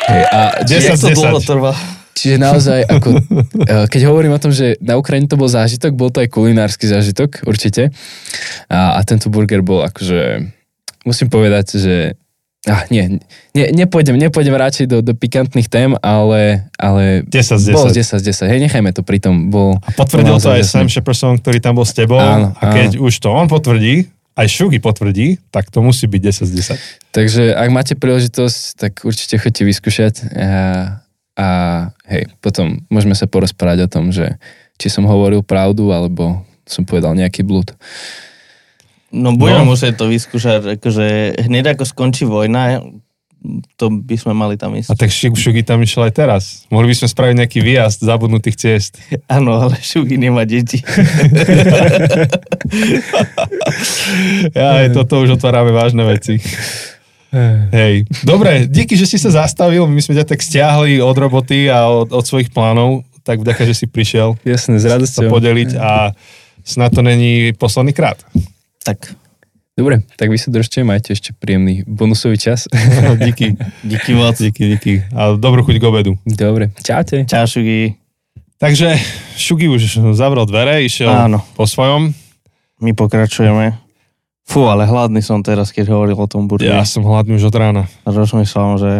[0.06, 1.50] Hej, a 10 Jak z to dlho 10.
[1.50, 1.72] trvá.
[2.16, 3.08] Čiže naozaj, ako,
[3.70, 6.88] eh, keď hovorím o tom, že na Ukrajine to bol zážitok, bol to aj kulinársky
[6.88, 7.92] zážitok, určite.
[8.72, 10.48] A, a tento burger bol akože,
[11.04, 11.96] musím povedať, že
[12.66, 13.22] Ah, nie,
[13.54, 17.78] nie, nepôjdem, nepôjdem radšej do, do pikantných tém, ale, ale 10 z 10.
[17.78, 18.50] bol 10 z 10.
[18.50, 19.54] Hej, nechajme to pri tom.
[19.54, 20.90] Bol, A potvrdil bol to aj Sam.
[20.90, 22.18] Shepperson, ktorý tam bol s tebou.
[22.18, 26.44] Áno, a keď už to on potvrdí, aj Šugi potvrdí, tak to musí byť 10
[26.44, 27.16] z 10.
[27.16, 30.50] Takže ak máte príležitosť, tak určite choďte vyskúšať a,
[31.40, 31.46] a
[32.04, 34.36] hej, potom môžeme sa porozprávať o tom, že
[34.76, 37.72] či som hovoril pravdu, alebo som povedal nejaký blúd.
[39.08, 39.72] No budeme No.
[39.72, 42.84] musieť to vyskúšať, akože hneď ako skončí vojna,
[43.74, 44.92] to by sme mali tam A ísť.
[44.92, 46.42] tak Šug- Šugi tam išiel aj teraz.
[46.68, 48.92] Mohli by sme spraviť nejaký výjazd zabudnutých ciest.
[49.28, 50.80] Áno, ale Šugi nemá deti.
[54.52, 56.38] Ja, aj toto už otvárame vážne veci.
[57.70, 58.06] Hej.
[58.22, 59.84] Dobre, díky, že si sa zastavil.
[59.84, 63.04] My sme ťa tak stiahli od roboty a od, od svojich plánov.
[63.22, 65.26] Tak vďaka, že si prišiel Jasné, s radosťou.
[65.28, 66.14] podeliť a
[66.62, 68.22] snad to není posledný krát.
[68.80, 69.02] tak,
[69.76, 72.64] Dobre, tak vy sa držte, majte ešte príjemný bonusový čas.
[73.20, 73.60] díky.
[73.84, 74.32] díky moc.
[74.34, 74.92] Díky, díky.
[75.12, 76.12] A dobrú chuť k obedu.
[76.24, 77.28] Dobre, čaute.
[77.28, 77.92] Čau, Šugi.
[78.56, 78.96] Takže
[79.36, 81.44] Šugi už zavrel dvere, išiel Áno.
[81.52, 82.08] po svojom.
[82.80, 83.76] My pokračujeme.
[84.48, 86.72] Fú, ale hladný som teraz, keď hovoril o tom burgeri.
[86.72, 87.84] Ja som hladný už od rána.
[88.08, 88.92] Rozmýšľam, že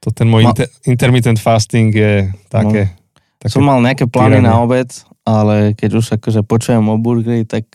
[0.00, 2.88] To ten môj Ma- inter- intermittent fasting je také...
[3.36, 4.48] také som mal nejaké plány tyranie.
[4.48, 4.88] na obed,
[5.28, 7.68] ale keď už akože počujem o burgeri, tak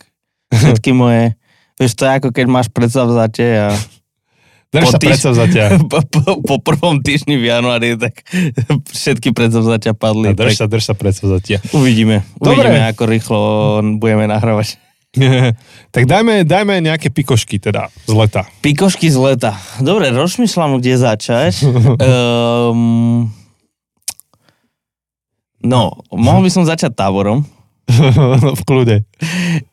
[0.50, 1.37] všetky moje...
[1.78, 3.68] Vieš, to je ako keď máš predsavzatie a
[4.68, 5.68] Drž po sa týž- predsa zatiaľ.
[5.92, 8.20] po, po, po prvom týždni v januári, tak
[9.00, 10.36] všetky predsavzatia padli.
[10.36, 11.64] Drž tak sa, drž sa predsa zatiaľ.
[11.72, 12.20] uvidíme.
[12.36, 12.68] Dobre.
[12.68, 13.40] Uvidíme, ako rýchlo
[13.96, 14.76] budeme nahrávať.
[15.88, 18.44] tak dajme, dajme nejaké pikošky teda z leta.
[18.60, 19.56] Pikošky z leta.
[19.80, 21.64] Dobre, rozmýšľam, kde začať.
[21.64, 23.32] um,
[25.64, 25.80] no,
[26.12, 27.40] mohol by som začať táborom.
[28.52, 29.08] v kľude.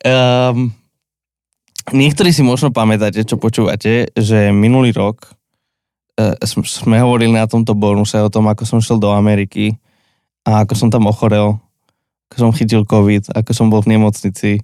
[0.08, 0.72] Um,
[1.92, 5.36] niektorí si možno pamätáte, čo počúvate, že minulý rok
[6.18, 9.76] uh, sme hovorili na tomto bonuse o tom, ako som šiel do Ameriky
[10.42, 11.58] a ako som tam ochorel,
[12.30, 14.62] ako som chytil COVID, ako som bol v nemocnici.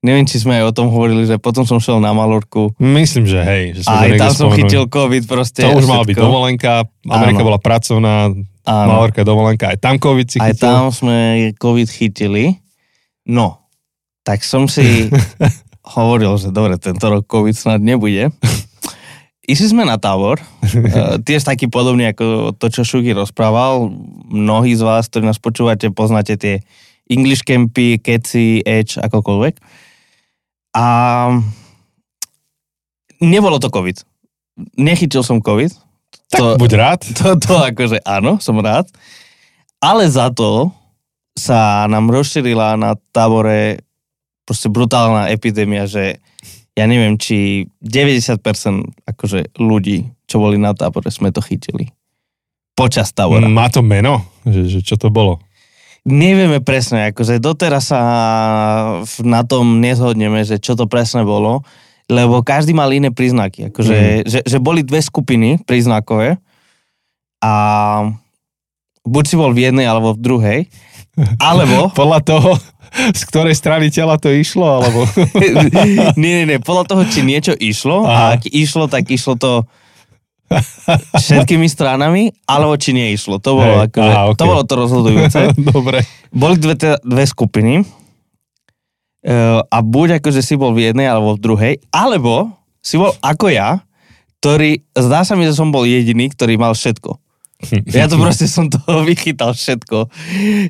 [0.00, 3.44] Neviem, či sme aj o tom hovorili, že potom som šiel na Malorku Myslím, že
[3.44, 3.64] hej.
[3.76, 5.60] Že a aj tam som chytil COVID proste.
[5.60, 7.48] To už mala byť dovolenka, Amerika Áno.
[7.52, 8.32] bola pracovná,
[8.64, 8.88] Áno.
[8.88, 10.64] Malorka dovolenka, aj tam COVID si Aj chytil.
[10.64, 12.56] tam sme COVID chytili.
[13.28, 13.60] No,
[14.24, 15.12] tak som si
[15.84, 18.28] hovoril, že dobre, tento rok COVID snad nebude.
[19.44, 23.90] Išli sme na tábor, uh, tiež taký podobný ako to, čo Šuky rozprával.
[24.30, 26.62] Mnohí z vás, ktorí nás počúvate, poznáte tie
[27.10, 29.54] English campy, keci, edge, akokoľvek.
[30.78, 30.86] A
[33.18, 34.06] nebolo to COVID.
[34.78, 35.74] Nechytil som COVID.
[36.30, 37.00] Tak To- buď rád.
[37.18, 38.86] to, to akože áno, som rád.
[39.82, 40.70] Ale za to
[41.34, 43.82] sa nám rozšírila na tábore
[44.50, 46.18] proste brutálna epidémia, že
[46.74, 48.42] ja neviem, či 90%
[49.06, 51.94] akože ľudí, čo boli na tábore, sme to chytili.
[52.74, 53.46] Počas tábora.
[53.46, 54.26] Má to meno?
[54.42, 55.38] Že, že čo to bolo?
[56.02, 58.02] Nevieme presne, akože doteraz sa
[59.22, 61.62] na tom nezhodneme, že čo to presne bolo,
[62.10, 63.70] lebo každý mal iné príznaky.
[63.70, 66.42] Akože, že, že boli dve skupiny príznakové
[67.38, 67.52] a
[69.06, 70.60] buď si bol v jednej alebo v druhej,
[71.38, 71.92] alebo...
[71.94, 72.50] Podľa toho,
[72.90, 75.06] z ktorej strany tela to išlo, alebo...
[76.20, 78.36] nie, nie, nie, podľa toho, či niečo išlo Aha.
[78.36, 79.64] a ak išlo, tak išlo to
[81.14, 83.38] všetkými stranami, alebo či neišlo.
[83.38, 84.50] To bolo, Hej, akože, aha, to ok.
[84.50, 85.40] bolo to rozhodujúce.
[85.70, 86.02] Dobre.
[86.34, 91.42] boli dve, teda, dve skupiny uh, a buď akože si bol v jednej alebo v
[91.42, 92.50] druhej, alebo
[92.82, 93.86] si bol ako ja,
[94.42, 97.14] ktorý, zdá sa mi, že som bol jediný, ktorý mal všetko.
[97.96, 100.08] Ja to proste som toho vychytal všetko.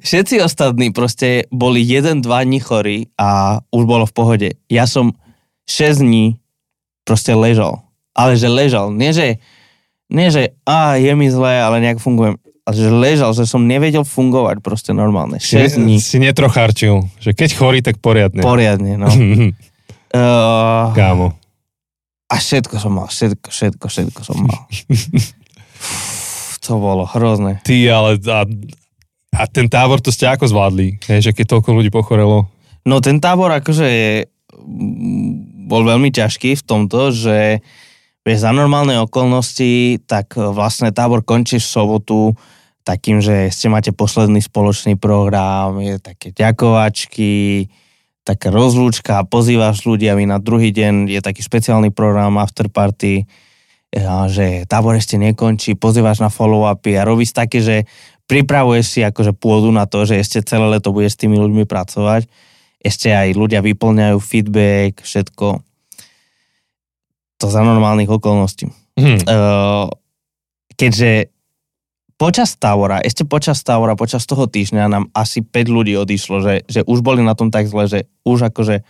[0.03, 4.49] Všetci ostatní proste boli jeden, dva dní chorí a už bolo v pohode.
[4.67, 5.15] Ja som
[5.71, 6.39] 6 dní
[7.07, 7.83] proste ležal.
[8.11, 8.91] Ale že ležal.
[8.91, 9.39] Nie, že,
[10.11, 12.37] nie, že a je mi zlé, ale nejak fungujem.
[12.67, 15.39] Ale že ležal, že som nevedel fungovať proste normálne.
[15.39, 16.03] 6 dní.
[16.03, 18.43] Si netrochárčil, že keď chorý, tak poriadne.
[18.43, 19.09] Poriadne, no.
[20.11, 21.39] Uh, Kámo.
[22.31, 24.59] a všetko som mal, všetko, všetko, všetko som mal.
[26.71, 27.59] To bolo hrozné.
[27.67, 28.47] Ty, ale a,
[29.35, 31.03] a ten tábor to ste ako zvládli?
[31.11, 32.47] Hej, že keď toľko ľudí pochorelo?
[32.87, 37.59] No ten tábor akože je, mm, bol veľmi ťažký v tomto, že
[38.23, 42.39] vieš, za normálne okolnosti, tak vlastne tábor končí v sobotu
[42.87, 47.67] takým, že ste máte posledný spoločný program, je také ďakovačky,
[48.25, 53.29] taká rozlúčka, pozývaš ľudí, aby na druhý deň je taký špeciálny program after party,
[54.31, 57.77] že tábor ešte nekončí, pozývaš na follow-upy a robíš také, že
[58.31, 62.31] pripravuješ si akože pôdu na to, že ešte celé leto budeš s tými ľuďmi pracovať.
[62.81, 65.47] Ešte aj ľudia vyplňajú feedback, všetko.
[67.43, 68.71] To za normálnych okolností.
[68.95, 69.27] Hm.
[69.27, 69.91] Uh,
[70.79, 71.35] keďže
[72.15, 76.81] počas tábora, ešte počas tábora, počas toho týždňa nám asi 5 ľudí odišlo, že, že
[76.85, 78.87] už boli na tom tak zle, že už akože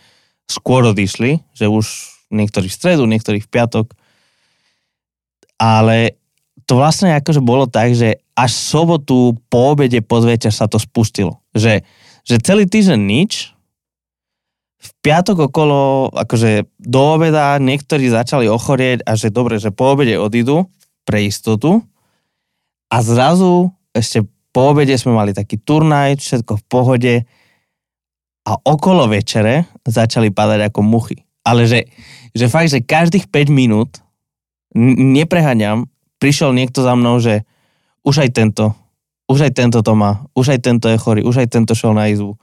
[0.50, 1.86] skôr odišli, že už
[2.34, 3.94] niektorí v stredu, niektorí v piatok.
[5.60, 6.16] Ale
[6.64, 11.44] to vlastne akože bolo tak, že až sobotu po obede podvečer sa to spustilo.
[11.52, 11.84] Že,
[12.24, 13.52] že celý týždeň nič,
[14.80, 20.16] v piatok okolo, akože do obeda niektorí začali ochorieť a že dobre, že po obede
[20.16, 20.72] odídu
[21.04, 21.84] pre istotu
[22.88, 27.14] a zrazu ešte po obede sme mali taký turnaj, všetko v pohode
[28.48, 31.28] a okolo večere začali padať ako muchy.
[31.44, 31.86] Ale že,
[32.32, 34.00] že fakt, že každých 5 minút,
[34.76, 35.90] nepreháňam,
[36.22, 37.42] prišiel niekto za mnou, že
[38.06, 38.76] už aj tento,
[39.26, 42.10] už aj tento to má, už aj tento je chorý, už aj tento šel na
[42.10, 42.38] izbu.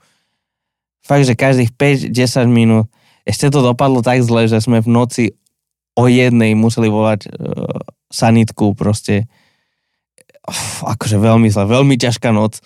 [1.04, 1.72] Fakt, že každých
[2.12, 2.86] 5-10 minút.
[3.24, 5.24] Ešte to dopadlo tak zle, že sme v noci
[5.96, 7.80] o jednej museli volať uh,
[8.12, 9.28] sanitku proste.
[10.48, 12.60] Uf, akože veľmi zle, veľmi ťažká noc.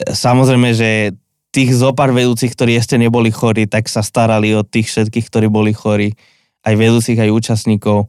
[0.00, 1.12] Samozrejme, že
[1.52, 5.70] tých zopár vedúcich, ktorí ešte neboli chorí, tak sa starali o tých všetkých, ktorí boli
[5.76, 6.16] chorí.
[6.64, 8.08] Aj vedúcich, aj účastníkov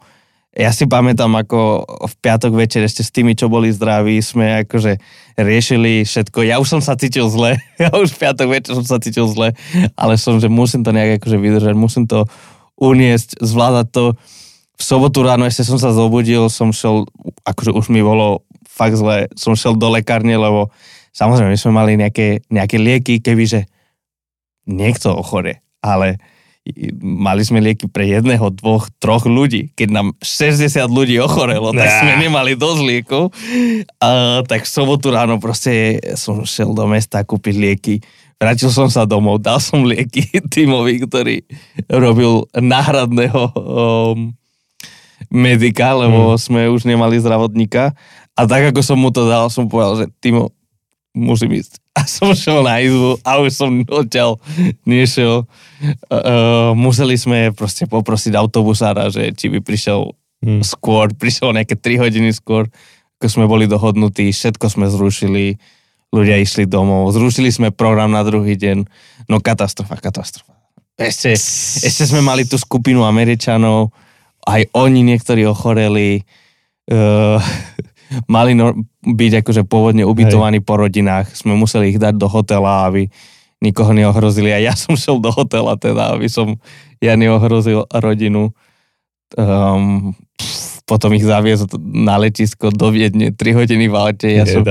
[0.55, 5.03] ja si pamätám, ako v piatok večer ešte s tými, čo boli zdraví, sme akože
[5.35, 6.47] riešili všetko.
[6.47, 9.51] Ja už som sa cítil zle, ja už v piatok večer som sa cítil zle,
[9.99, 12.23] ale som, že musím to nejak akože vydržať, musím to
[12.79, 14.05] uniesť, zvládať to.
[14.75, 17.03] V sobotu ráno ešte som sa zobudil, som šel,
[17.43, 20.71] akože už mi bolo fakt zle, som šel do lekárne, lebo
[21.11, 23.67] samozrejme my sme mali nejaké, nejaké lieky, kebyže
[24.71, 26.19] niekto ochore, ale
[26.97, 29.69] mali sme lieky pre jedného, dvoch, troch ľudí.
[29.77, 33.29] Keď nám 60 ľudí ochorelo, tak sme nemali dosť liekov.
[34.01, 37.95] A, tak v sobotu ráno proste som šiel do mesta kúpiť lieky.
[38.41, 41.45] Vrátil som sa domov, dal som lieky týmovi, ktorý
[41.85, 44.33] robil náhradného um,
[45.29, 46.41] medika, lebo hmm.
[46.41, 47.93] sme už nemali zdravotníka.
[48.35, 50.51] A tak ako som mu to dal, som povedal, že Timo,
[51.13, 51.84] musím ísť.
[51.95, 54.35] A som šiel na izbu a už som odtiaľ
[54.83, 55.47] nešiel.
[56.11, 60.11] Uh, museli sme proste poprosiť autobusára, že či by prišiel
[60.43, 60.61] hmm.
[60.61, 62.67] skôr, prišiel nejaké 3 hodiny skôr,
[63.15, 65.55] ako sme boli dohodnutí, všetko sme zrušili,
[66.11, 68.83] ľudia išli domov, zrušili sme program na druhý deň,
[69.31, 70.51] no katastrofa, katastrofa.
[70.99, 71.35] Ešte,
[71.83, 73.95] ešte sme mali tú skupinu Američanov,
[74.47, 76.23] aj oni niektorí ochoreli,
[76.91, 77.39] uh,
[78.29, 80.67] mali no, byť akože pôvodne ubytovaní Hej.
[80.67, 81.33] po rodinách.
[81.33, 83.09] Sme museli ich dať do hotela, aby
[83.63, 84.53] nikoho neohrozili.
[84.53, 86.59] A ja som šel do hotela teda, aby som
[87.01, 88.53] ja neohrozil rodinu.
[89.35, 90.13] Um,
[90.85, 94.29] potom ich zaviezol na letisko do Viedne, 3 hodiny v aute.
[94.29, 94.61] Ja som,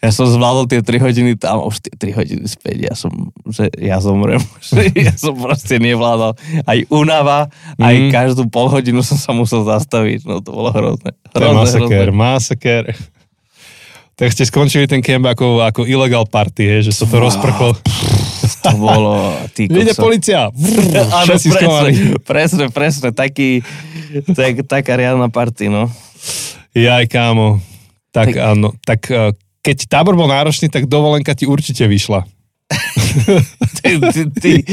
[0.00, 3.12] ja som zvládol tie 3 hodiny tam, už tie 3 hodiny späť, ja som,
[3.44, 4.40] že ja zomrem.
[5.06, 6.40] ja som proste nevládal.
[6.64, 7.84] Aj unava, mm.
[7.84, 8.08] aj mhm.
[8.08, 11.12] každú pol hodinu som sa musel zastaviť, no to bolo hrozné.
[11.36, 12.16] hrozné je masaker, hrozné.
[12.16, 12.84] masaker
[14.20, 17.24] tak ste skončili ten kemp ako, ako illegal party, he, že sa to wow.
[17.24, 17.72] rozprchlo.
[18.60, 19.32] To bolo...
[19.56, 20.52] Vyjde policia.
[20.52, 23.64] Áno, presne, presne, presne, taký,
[24.36, 25.88] tak, taká riadna party, no.
[26.76, 27.64] Jaj, kámo.
[28.12, 32.24] Tak, tak áno, tak eh, keď tábor bol náročný, tak dovolenka ti určite vyšla.
[33.80, 34.52] ty, ty, ty.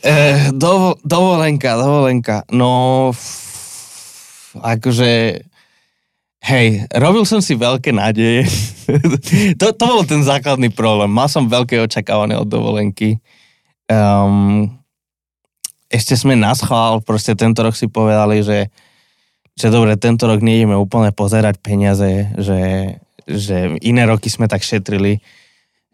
[0.00, 2.48] Eh, do, dovolenka, dovolenka.
[2.48, 3.12] No,
[4.56, 5.44] akože
[6.40, 8.48] Hej, robil som si veľké nádeje.
[9.60, 11.12] to, to bol ten základný problém.
[11.12, 13.20] Mal som veľké očakávané od dovolenky.
[13.92, 14.72] Um,
[15.92, 18.72] ešte sme na schvál, proste tento rok si povedali, že,
[19.52, 22.58] že dobre, tento rok nejdeme úplne pozerať peniaze, že,
[23.38, 25.22] že iné roky sme tak šetrili,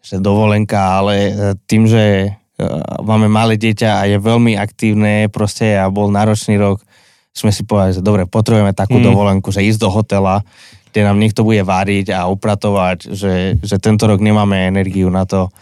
[0.01, 1.33] že dovolenka, ale
[1.67, 6.81] tým, že uh, máme malé dieťa a je veľmi aktívne proste a bol náročný rok,
[7.35, 9.05] sme si povedali, že dobre, potrebujeme takú Mm.
[9.13, 10.41] dovolenku, že ísť do hotela,
[10.89, 15.53] kde nám niekto bude variť a upratovať, že, že tento rok nemáme energiu na to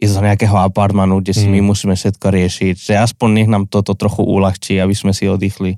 [0.00, 1.52] ísť do nejakého apartmanu, kde si Mm.
[1.58, 5.76] my musíme všetko riešiť, že aspoň nech nám toto trochu uľahčí, aby sme si oddychli.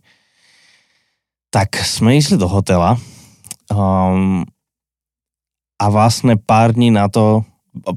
[1.51, 2.95] Tak sme išli do hotela
[3.71, 4.47] um,
[5.85, 7.45] a vlastne pár dní na to,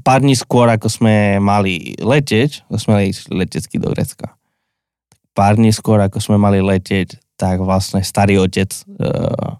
[0.03, 4.35] pár dní skôr, ako sme mali leteť, ako sme mali letecky do Grecka.
[5.31, 8.67] Pár dní skôr, ako sme mali letieť, tak vlastne starý otec,
[8.99, 9.55] uh,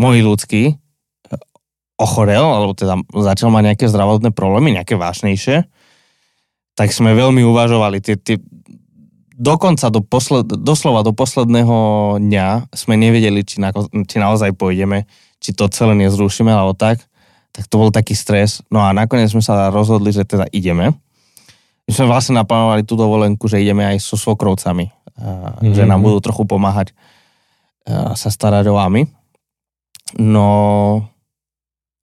[0.00, 1.36] môj ľudský, eh,
[2.00, 5.68] ochorel, alebo teda začal mať nejaké zdravotné problémy, nejaké vážnejšie,
[6.72, 8.00] tak sme veľmi uvažovali.
[8.00, 8.40] Tie, tie,
[9.36, 13.74] dokonca do posled, doslova do posledného dňa sme nevedeli, či, na,
[14.08, 15.04] či naozaj pôjdeme,
[15.42, 17.09] či to celé nezrušíme, alebo tak.
[17.50, 18.62] Tak to bol taký stres.
[18.70, 20.94] No a nakoniec sme sa rozhodli, že teda ideme.
[21.86, 24.90] My sme vlastne naplánovali tú dovolenku, že ideme aj so svokrovcami.
[25.18, 25.74] Mm-hmm.
[25.74, 26.94] Že nám budú trochu pomáhať
[28.14, 29.08] sa starať o vami.
[30.18, 30.48] No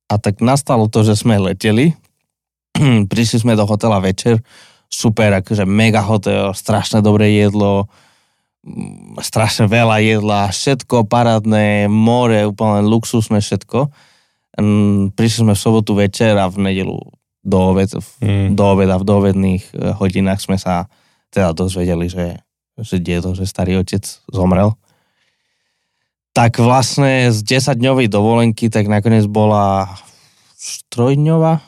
[0.07, 1.91] a tak nastalo to, že sme leteli.
[3.11, 4.39] Prišli sme do hotela večer.
[4.87, 7.91] Super, akože mega hotel, strašne dobré jedlo,
[8.63, 13.91] mm, strašne veľa jedla, všetko parádne, more, úplne luxusné všetko.
[15.13, 16.97] Prišli sme v sobotu večer a v nedelu
[17.45, 17.87] do, obed,
[18.19, 18.57] Mm.
[18.57, 20.89] do obeda, v doobedných eh, hodinách sme sa
[21.29, 22.41] teda dozvedeli, že,
[22.75, 24.73] že dedo, že starý otec zomrel.
[26.33, 29.89] Tak vlastne z 10-dňovej dovolenky tak nakoniec bola
[30.57, 31.61] štrojdňová,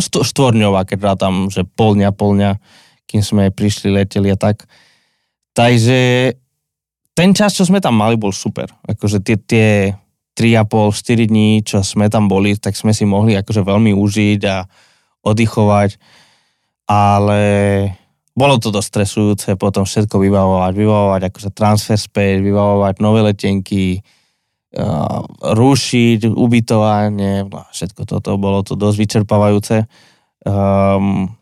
[0.00, 2.50] Št- štvorňová, keď rátam, že pol dňa, pol dňa,
[3.04, 4.64] kým sme prišli, leteli a tak.
[5.52, 6.32] Takže
[7.12, 8.72] ten čas, čo sme tam mali, bol super.
[8.88, 9.68] Akože tie, tie
[10.36, 14.68] 3,5-4 dní, čo sme tam boli, tak sme si mohli akože veľmi užiť a
[15.24, 15.96] oddychovať.
[16.86, 17.40] Ale
[18.36, 24.04] bolo to dosť stresujúce potom všetko vybavovať, vybavovať akože transfer späť, vybavovať nové letenky,
[24.76, 29.88] uh, rušiť, ubytovanie, no, všetko toto, bolo to dosť vyčerpávajúce.
[30.44, 31.32] Um,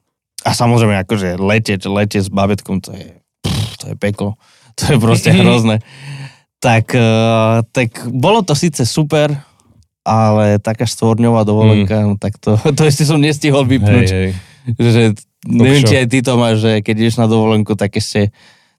[0.46, 4.38] a samozrejme, akože letieť, letieť s babetkom, to je, pff, to je peklo.
[4.78, 5.82] To je proste hrozné.
[6.64, 9.36] Tak, uh, tak bolo to síce super,
[10.00, 12.16] ale taká štvorňová dovolenka, mm.
[12.16, 14.08] tak to, to ešte som nestihol vypnúť.
[14.08, 14.80] Hej, hej.
[14.80, 15.02] Že,
[15.44, 18.32] neviem, či aj ty to máš, že keď ideš na dovolenku, tak ešte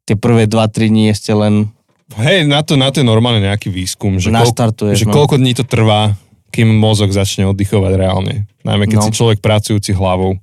[0.05, 1.69] tie prvé 2-3 dní ešte len
[2.13, 5.13] Hej, na to, na to je normálne nejaký výskum, že, koľko, že no.
[5.13, 6.13] koľko dní to trvá,
[6.53, 8.45] kým mozog začne oddychovať reálne.
[8.61, 9.05] Najmä keď No.
[9.09, 10.37] si človek pracujúci hlavou.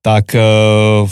[0.00, 1.04] Tak uh,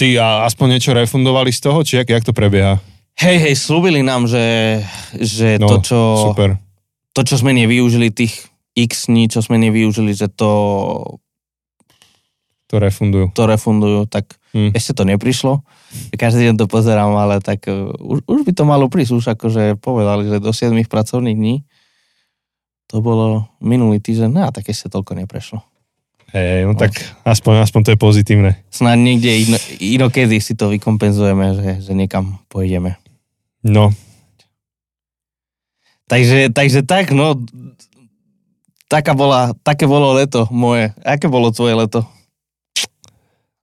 [0.00, 2.80] ty a aspoň niečo refundovali z toho, či jak, jak to prebieha?
[3.20, 4.80] Hej, hej, slúbili nám, že,
[5.12, 5.98] že No, to, čo,
[6.32, 6.56] Super.
[7.12, 10.50] to, čo sme nevyužili, tých x dní, čo sme nevyužili, že to,
[12.72, 13.28] To refundujú.
[13.36, 14.74] to refundujú, tak Hm.
[14.74, 15.62] ešte to neprišlo.
[16.10, 19.78] Každý deň to pozerám, ale tak uh, už, už by to malo prísť, už akože
[19.78, 21.56] povedali, že do 7 pracovných dní.
[22.90, 25.62] To bolo minulý týždeň, no a tak ešte toľko neprešlo.
[26.30, 28.50] Hej, no tak aspoň, aspoň to je pozitívne.
[28.70, 32.98] Snáď niekde ino, inokedy si to vykompenzujeme, že, že niekam pôjdeme.
[33.60, 33.92] No,
[36.10, 37.38] Takže, takže tak, no,
[38.90, 40.90] taká bola, také bolo leto moje.
[41.06, 42.02] Aké bolo tvoje leto?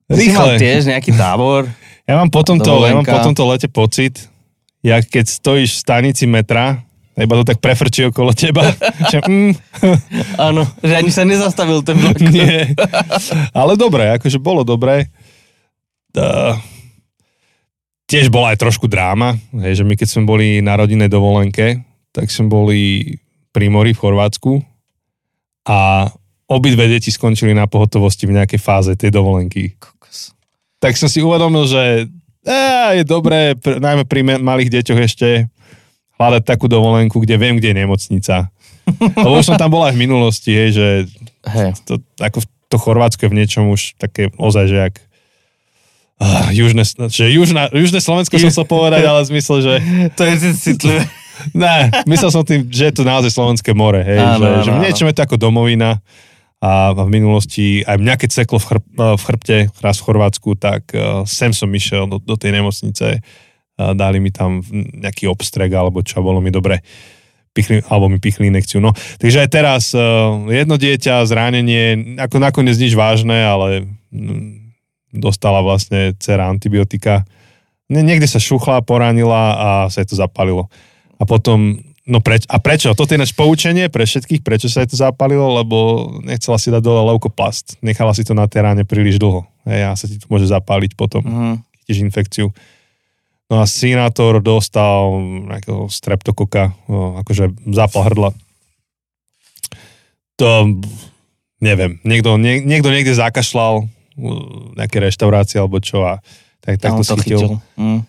[0.08, 1.68] Ty mal tiež nejaký tábor?
[2.08, 4.32] Ja mám po tomto, ja mám po tomto lete pocit,
[4.80, 6.80] jak keď stojíš v stanici metra,
[7.12, 8.64] iba to tak prefrčí okolo teba.
[9.12, 9.52] že, mm,
[10.48, 12.16] Áno, že ani sa nezastavil ten vlak.
[12.32, 12.72] nie.
[13.52, 15.12] Ale dobre, akože bolo dobre.
[16.16, 16.56] Uh,
[18.08, 22.32] tiež bola aj trošku dráma, hej, že my keď sme boli na rodinnej dovolenke, tak
[22.32, 22.80] sme boli
[23.52, 24.64] pri mori v Chorvátsku
[25.68, 26.08] a
[26.48, 29.76] obidve deti skončili na pohotovosti v nejakej fáze tej dovolenky.
[29.76, 30.32] Kokos.
[30.80, 32.08] tak som si uvedomil, že
[32.48, 35.28] á, je dobré, pr- najmä pri malých deťoch ešte
[36.16, 38.48] hľadať takú dovolenku, kde viem, kde je nemocnica.
[39.20, 40.86] Lebo už som tam bol aj v minulosti, hej, že
[41.44, 44.94] Hej, to, ako to Chorvátsko je v niečom už také ozaj, že jak
[46.18, 49.74] uh, južné, že južná, južné Slovensko som chcel povedať, ale v zmysle, že
[50.18, 51.02] to je citlivé.
[51.54, 54.70] ne, myslel som tým, že je to naozaj Slovenské more, hej, Áno, že, áno, že
[54.82, 56.02] niečom je to ako domovina
[56.58, 60.90] a v minulosti aj mňa keď seklo v, chrb, v chrbte raz v Chorvátsku, tak
[60.90, 66.02] uh, sem som išiel do, do tej nemocnice, uh, dali mi tam nejaký obstrek alebo
[66.02, 66.82] čo, bolo mi dobre
[67.54, 68.82] pichli, alebo mi pichli inekciu.
[68.82, 68.90] No,
[69.22, 74.67] takže aj teraz uh, jedno dieťa, zranenie, ako nakoniec nič vážne, ale mm,
[75.12, 77.24] dostala vlastne dcera antibiotika.
[77.88, 80.68] Nie, niekde sa šuchla, poranila a sa jej to zapalilo.
[81.16, 82.92] A potom, no preč, a prečo?
[82.92, 85.76] Toto je ináč poučenie pre všetkých, prečo sa jej to zapalilo, lebo
[86.20, 87.80] nechcela si dať dole leukoplast.
[87.80, 89.48] Nechala si to na tej ráne príliš dlho.
[89.64, 91.54] Hej, a sa ti to môže zapáliť potom, Mhm.
[91.88, 92.52] tiež infekciu.
[93.48, 95.16] No a Sinátor dostal
[95.48, 96.76] nejakého streptokoka,
[97.24, 98.30] akože zápal hrdla.
[100.38, 100.68] To
[101.58, 103.88] neviem, niekto, nie, niekto niekde zakašľal
[104.74, 106.18] nejaké reštaurácie alebo čo a
[106.58, 107.38] tak, tak to, to chytil.
[107.38, 107.52] chytil.
[107.78, 108.00] Mm.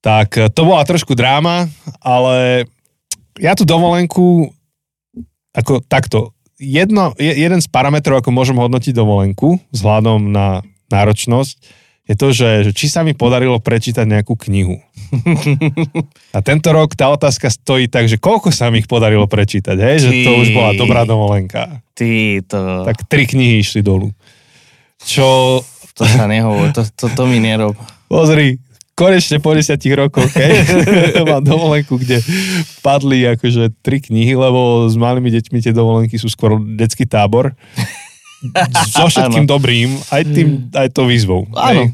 [0.00, 1.68] Tak e, to bola trošku dráma,
[2.00, 2.66] ale
[3.38, 4.50] ja tú dovolenku
[5.54, 11.56] ako takto, jedno, jeden z parametrov, ako môžem hodnotiť dovolenku vzhľadom na náročnosť,
[12.08, 14.80] je to, že, že či sa mi podarilo prečítať nejakú knihu.
[16.36, 19.96] A tento rok tá otázka stojí tak, že koľko sa mi ich podarilo prečítať, hej?
[20.00, 21.84] Ty, že to už bola dobrá dovolenka.
[21.92, 22.88] Ty to...
[22.88, 24.08] Tak tri knihy išli dolu.
[25.02, 25.60] Čo...
[25.98, 27.74] To sa nehovor, to, to, to mi nerob.
[28.06, 28.62] Pozri,
[28.98, 30.62] konečne po desiatich rokoch, hej,
[31.30, 32.18] mám dovolenku, kde
[32.82, 37.54] padli akože tri knihy, lebo s malými deťmi tie dovolenky sú skôr detský tábor
[38.90, 39.50] so všetkým ano.
[39.50, 41.46] dobrým, aj tým, aj to výzvou.
[41.54, 41.90] Áno.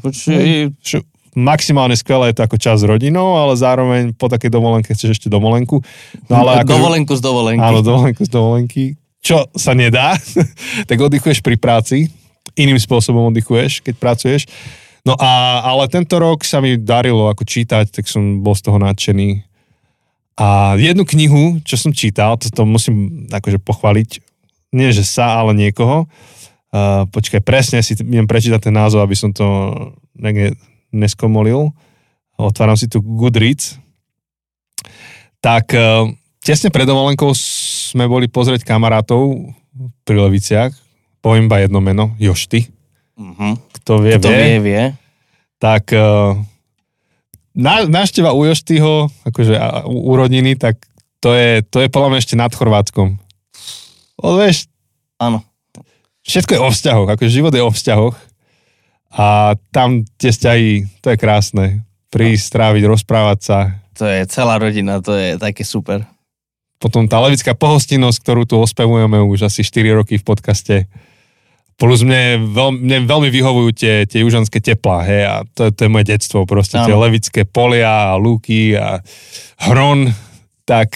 [1.35, 5.27] Maximálne skvelé je to ako čas s rodinou, ale zároveň po takej dovolenke chceš ešte
[5.27, 5.83] dovolenku.
[6.31, 7.59] No, ale ako, dovolenku z dovolenky.
[7.59, 8.83] Áno, dovolenku z dovolenky.
[9.19, 10.15] Čo sa nedá,
[10.89, 12.07] tak oddychuješ pri práci,
[12.55, 14.47] iným spôsobom oddychuješ, keď pracuješ.
[15.05, 18.81] No a, ale tento rok sa mi darilo ako čítať, tak som bol z toho
[18.81, 19.45] nadšený.
[20.35, 24.09] A jednu knihu, čo som čítal, to, to musím akože pochváliť,
[24.75, 26.09] nie že sa, ale niekoho,
[26.75, 29.47] Uh, počkaj, presne si idem prečítať ten názov, aby som to
[30.11, 30.59] niekde
[30.91, 31.71] neskomolil.
[32.35, 33.79] Otváram si tu Goodreads.
[35.39, 36.11] Tak uh,
[36.43, 39.55] tesne pred dovolenkou sme boli pozrieť kamarátov
[40.03, 40.75] pri Leviciach.
[41.25, 42.69] Poviem iba jedno meno, Jošty.
[43.17, 43.57] Uh-huh.
[43.81, 44.37] Kto vie, Kto vie.
[44.37, 44.83] vie, vie.
[45.57, 46.37] Tak uh,
[47.89, 49.57] návšteva u Joštyho, akože
[49.89, 50.85] u, u rodiny, tak
[51.17, 53.17] to je, to je podľa mňa ešte nad Chorvátskom.
[54.21, 54.69] O, vieš,
[55.17, 55.41] Áno
[56.25, 58.17] všetko je o vzťahoch, ako život je o vzťahoch
[59.15, 61.65] a tam tie vzťahy, to je krásne.
[62.11, 63.57] Prísť, stráviť, rozprávať sa.
[63.95, 66.03] To je celá rodina, to je také super.
[66.79, 70.75] Potom tá levická pohostinnosť, ktorú tu ospevujeme už asi 4 roky v podcaste.
[71.75, 75.91] Plus mne, veľ, mne veľmi vyhovujú tie, tie južanské teplá, hej, a to, to je
[75.91, 76.87] moje detstvo, proste ano.
[76.87, 79.03] tie levické polia a lúky a
[79.67, 80.07] hron,
[80.63, 80.95] tak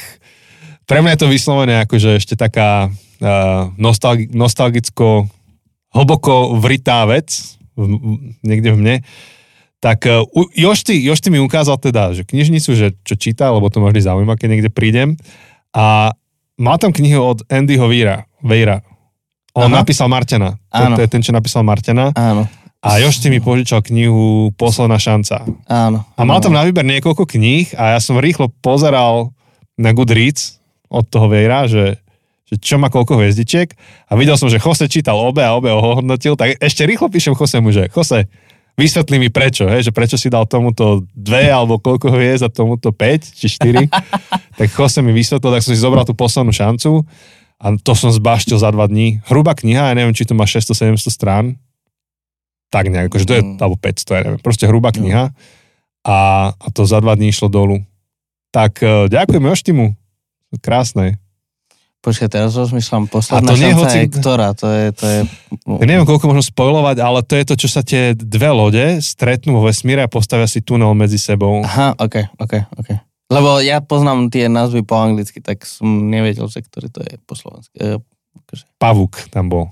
[0.87, 2.87] pre mňa je to vyslovené akože ešte taká
[3.75, 5.27] nostalgi- nostalgicko
[5.91, 7.83] hlboko vritá vec v,
[8.47, 8.95] niekde v mne,
[9.79, 13.99] tak uh, Jošty, Jošty mi ukázal teda, že knižnicu, že čo číta, lebo to možno
[13.99, 15.15] zaujíma, keď niekde prídem.
[15.71, 16.11] A
[16.59, 18.83] má tam knihu od Andyho Víra, Vejra.
[19.57, 19.81] On Aha.
[19.81, 20.57] napísal Martena.
[20.69, 22.13] To, to je ten, čo napísal Martena.
[22.13, 22.45] Áno.
[22.79, 25.43] A Jošty mi požičal knihu Posledná šanca.
[25.67, 26.05] Áno.
[26.15, 29.35] A mal tam na výber niekoľko kníh a ja som rýchlo pozeral
[29.75, 31.99] na Goodreads od toho Vejra, že
[32.49, 33.77] že čo má koľko hviezdičiek
[34.09, 37.37] a videl som, že Jose čítal obe a obe ho hodnotil, tak ešte rýchlo píšem
[37.37, 38.25] Josemu, že Jose,
[38.73, 42.89] vysvetlí mi prečo, hej, že prečo si dal tomuto dve alebo koľko hviezd a tomuto
[42.89, 43.85] 5 či 4.
[44.57, 47.05] tak Jose mi vysvetlil, tak som si zobral tú poslednú šancu
[47.59, 49.19] a to som zbaštil za dva dní.
[49.27, 51.45] Hrubá kniha, ja neviem, či to má 600-700 strán.
[52.71, 53.59] Tak nejak, akože to je, mm.
[53.59, 55.35] alebo 500, ja neviem, proste hrubá kniha.
[56.07, 56.17] A,
[56.55, 57.83] a to za dva dní išlo dolu.
[58.55, 59.85] Tak uh, ďakujem Joštimu.
[60.63, 61.19] Krásne.
[61.99, 63.97] Počkaj, teraz rozmýšľam, posledná šanca hoci...
[63.99, 64.85] je ktorá, to je...
[64.95, 65.19] To je...
[65.83, 69.59] Ja neviem, koľko možno spojovať, ale to je to, čo sa tie dve lode stretnú
[69.59, 71.59] vo vesmíre a postavia si tunel medzi sebou.
[71.59, 73.08] Aha, ok, ok, ok.
[73.29, 77.37] Lebo ja poznám tie názvy po anglicky, tak som nevedel, že ktorý to je po
[77.37, 77.77] slovensky.
[77.77, 78.01] E,
[78.45, 78.65] akože.
[78.81, 79.69] Pavuk tam bol.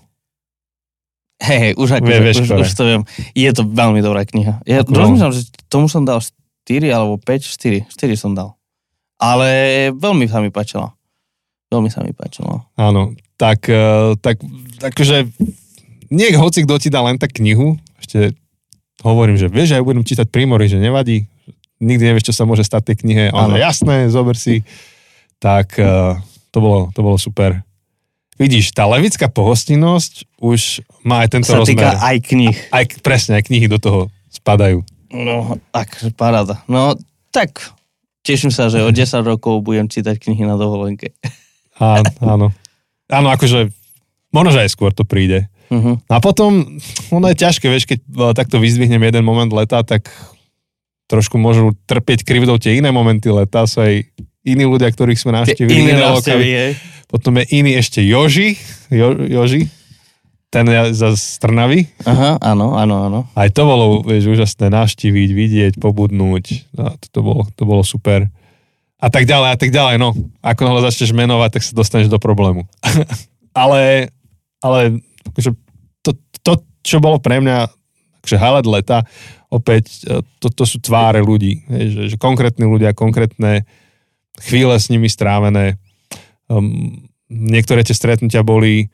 [1.42, 3.02] Hej, hej, už, ako, Vie, vieš, už, už to viem.
[3.34, 4.62] Je to veľmi dobrá kniha.
[4.66, 6.34] Ja Ako rozmýšľam, že tomu som dal 4
[6.90, 8.58] alebo 5, 4, 4 som dal.
[9.18, 10.94] Ale veľmi sa mi páčila.
[11.70, 12.66] Veľmi sa mi páčilo.
[12.78, 14.42] Áno, tak, uh, tak
[14.82, 15.30] akože
[16.10, 18.34] niek hoci kto ti dá len tak knihu, ešte
[19.06, 21.30] hovorím, že vieš, ja budem čítať Primory, že nevadí,
[21.82, 24.66] nikdy nevieš, čo sa môže stať tej knihe, ale jasné, zober si.
[25.38, 26.18] Tak uh,
[26.50, 27.62] to, bolo, to bolo super.
[28.38, 31.74] Vidíš, tá levická pohostinnosť už má aj tento sa rozmer.
[31.74, 32.58] týka aj knih.
[32.70, 34.86] Aj, presne, aj knihy do toho spadajú.
[35.10, 36.62] No, tak, paráda.
[36.70, 36.94] No,
[37.34, 37.74] tak,
[38.22, 41.18] teším sa, že o 10 rokov budem čítať knihy na dovolenke.
[41.78, 42.54] Á, áno.
[43.08, 43.74] Áno, akože
[44.34, 45.50] možno, že aj skôr to príde.
[45.68, 46.00] Uh-huh.
[46.08, 46.80] A potom,
[47.12, 50.08] ono je ťažké, vieš, keď e, takto vyzdvihnem jeden moment leta, tak
[51.08, 54.08] trošku môžu trpieť krivdou tie iné momenty leta, sú aj
[54.44, 55.92] iní ľudia, ktorých sme navštívili.
[55.92, 56.66] Iné, iné
[57.08, 58.60] Potom je iný ešte Joži,
[58.92, 59.72] jo, Joži,
[60.52, 61.88] ten je za Strnavy.
[62.08, 63.20] Aha, áno, áno, áno.
[63.36, 66.72] Aj to bolo, vieš, úžasné navštíviť, vidieť, pobudnúť.
[66.76, 68.28] No, to, to, bolo, to bolo super
[68.98, 69.96] a tak ďalej a tak ďalej.
[70.02, 72.66] No, ako náhle začneš menovať, tak sa dostaneš do problému.
[73.64, 74.10] ale,
[74.64, 75.54] ale akože
[76.02, 77.70] to, to, čo bolo pre mňa
[78.28, 79.08] Takže highlight leta,
[79.48, 83.64] opäť, e, to, to sú tváre ľudí, že, že konkrétni ľudia, konkrétne
[84.44, 85.80] chvíle s nimi strávené.
[86.52, 88.92] Um, niektoré tie stretnutia boli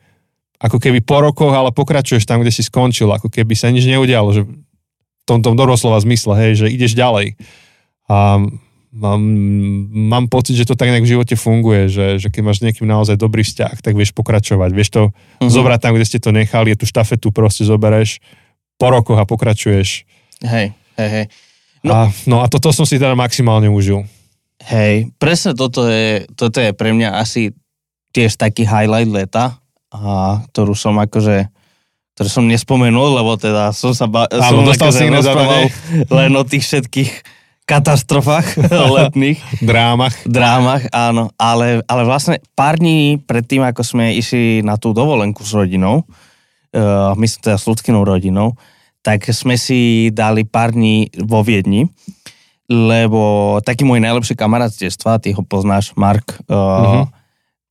[0.62, 4.30] ako keby po rokoch, ale pokračuješ tam, kde si skončil, ako keby sa nič neudialo,
[4.30, 7.34] že v tomto doroslova zmysle, hej, že ideš ďalej.
[8.06, 8.38] A
[8.94, 9.20] mám,
[9.90, 12.86] mám pocit, že to tak nejak v živote funguje, že, že keď máš s niekým
[12.86, 15.50] naozaj dobrý vzťah, tak vieš pokračovať, vieš to mm-hmm.
[15.50, 18.22] zobrať tam, kde ste to nechali, je tú štafetu proste zobereš
[18.76, 20.04] po rokoch a pokračuješ.
[20.44, 21.26] Hej, hej, hej.
[21.84, 24.04] No a, no a toto som si teda maximálne užil.
[24.64, 27.52] Hej, presne toto je, toto je pre mňa asi
[28.16, 29.60] tiež taký highlight leta,
[29.92, 31.50] a ktorú som akože
[32.14, 35.62] ktorú som nespomenul, lebo teda som sa ba- Áno, som dostal akože si rozprával
[36.14, 37.10] len o tých všetkých
[37.66, 38.54] katastrofách
[38.96, 39.42] letných.
[39.58, 40.14] Drámach.
[40.22, 41.34] Drámach, áno.
[41.34, 46.06] Ale, ale vlastne pár dní predtým, ako sme išli na tú dovolenku s rodinou,
[46.74, 48.58] uh, myslím teda s ľudskinou rodinou,
[49.00, 51.86] tak sme si dali pár dní vo Viedni,
[52.68, 57.04] lebo taký môj najlepší kamarát z detstva, ty ho poznáš, Mark, uh, uh-huh.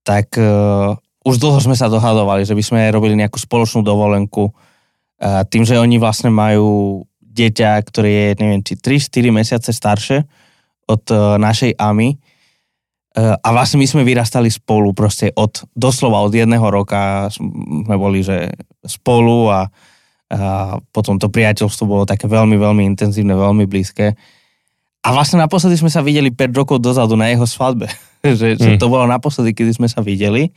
[0.07, 4.51] tak uh, už dlho sme sa dohadovali, že by sme robili nejakú spoločnú dovolenku.
[5.23, 6.99] Tým, že oni vlastne majú
[7.33, 10.27] dieťa, ktoré je, neviem, či 3-4 mesiace staršie
[10.85, 12.19] od e, našej Ami.
[13.13, 18.49] A vlastne my sme vyrastali spolu proste od, doslova od jedného roka sme boli, že
[18.81, 19.69] spolu a,
[20.33, 24.17] a potom to priateľstvo bolo také veľmi, veľmi intenzívne, veľmi blízke.
[25.03, 27.85] A vlastne naposledy sme sa videli 5 rokov dozadu na jeho svadbe.
[28.25, 28.59] že, mm.
[28.59, 30.49] že to bolo naposledy, kedy sme sa videli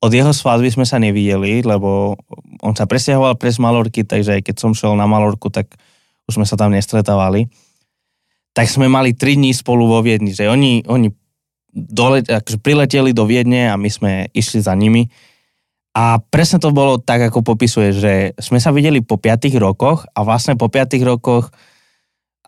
[0.00, 2.16] od jeho svadby sme sa nevideli, lebo
[2.64, 5.76] on sa presťahoval pres Malorky, takže aj keď som šiel na Malorku, tak
[6.24, 7.52] už sme sa tam nestretávali.
[8.56, 11.12] Tak sme mali tri dní spolu vo Viedni, že oni, oni
[11.72, 15.06] dole, akože prileteli do Viedne a my sme išli za nimi.
[15.90, 20.22] A presne to bolo tak, ako popisuje, že sme sa videli po 5 rokoch a
[20.22, 21.50] vlastne po 5 rokoch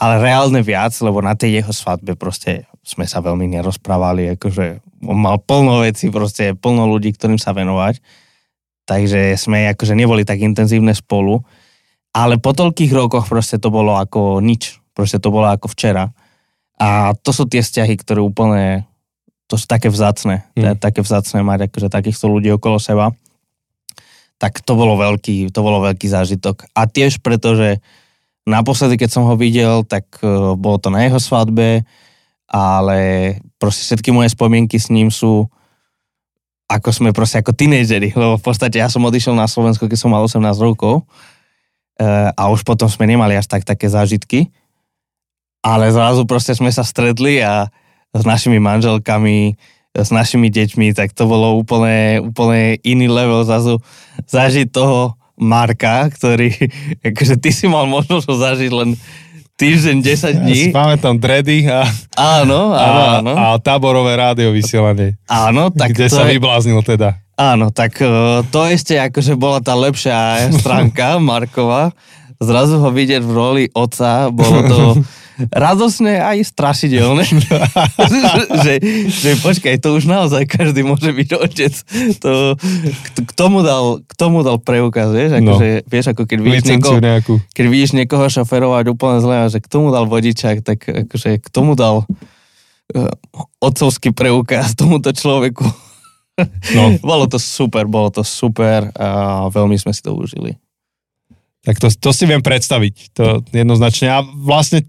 [0.03, 5.15] ale reálne viac, lebo na tej jeho svadbe proste sme sa veľmi nerozprávali, akože on
[5.15, 8.03] mal plno veci, proste plno ľudí, ktorým sa venovať,
[8.83, 11.39] takže sme akože neboli tak intenzívne spolu,
[12.11, 16.11] ale po toľkých rokoch proste to bolo ako nič, proste to bolo ako včera.
[16.83, 18.91] A to sú tie vzťahy, ktoré úplne,
[19.53, 20.81] to sú také vzácne, mm.
[20.81, 23.13] také vzácne mať akože takýchto ľudí okolo seba.
[24.41, 26.73] Tak to bolo veľký, to bolo veľký zážitok.
[26.73, 27.85] A tiež preto, že
[28.43, 31.87] Naposledy, keď som ho videl, tak uh, bolo to na jeho svadbe,
[32.51, 32.99] ale
[33.63, 35.47] proste všetky moje spomienky s ním sú
[36.67, 40.11] ako sme proste ako tínejdžeri, lebo v podstate ja som odišiel na Slovensko, keď som
[40.11, 44.51] mal 18 rokov uh, a už potom sme nemali až tak také zážitky,
[45.63, 47.71] ale zrazu proste sme sa stretli a
[48.13, 49.57] s našimi manželkami,
[49.93, 53.81] s našimi deťmi, tak to bolo úplne, úplne iný level zrazu
[54.29, 56.53] zažiť toho Marka, ktorý,
[57.13, 58.91] akože ty si mal možnosť ho zažiť len
[59.57, 60.53] týždeň, 10 dní.
[60.53, 61.87] Ja si pamätám Dredy a,
[62.17, 63.33] áno, áno, áno.
[63.37, 65.15] a, a táborové rádio vysielanie.
[65.29, 66.37] Áno, tak Kde sa je...
[66.37, 67.23] vybláznil teda.
[67.39, 68.07] Áno, tak e,
[68.53, 71.95] to ešte akože bola tá lepšia stránka Markova.
[72.43, 74.79] Zrazu ho vidieť v roli otca, bolo to
[75.51, 77.25] radosné aj strašidelné.
[78.65, 78.75] že,
[79.09, 81.75] že počkaj, to už naozaj každý môže byť otec.
[82.21, 82.57] To,
[83.23, 85.59] k, tomu dal, k tomu dal preukaz, vieš, ako, no.
[85.59, 86.99] že, vieš, ako keď vidíš, niekoho,
[87.53, 91.49] keď vidíš niekoho šoferovať úplne zle a že k tomu dal vodičák, tak akože k
[91.49, 93.13] tomu dal uh,
[93.59, 95.65] otcovský preukaz tomuto človeku.
[96.75, 96.97] No.
[97.05, 100.57] bolo to super, bolo to super a veľmi sme si to užili.
[101.63, 104.11] Tak to, to si viem predstaviť, to jednoznačne.
[104.11, 104.83] A vlastne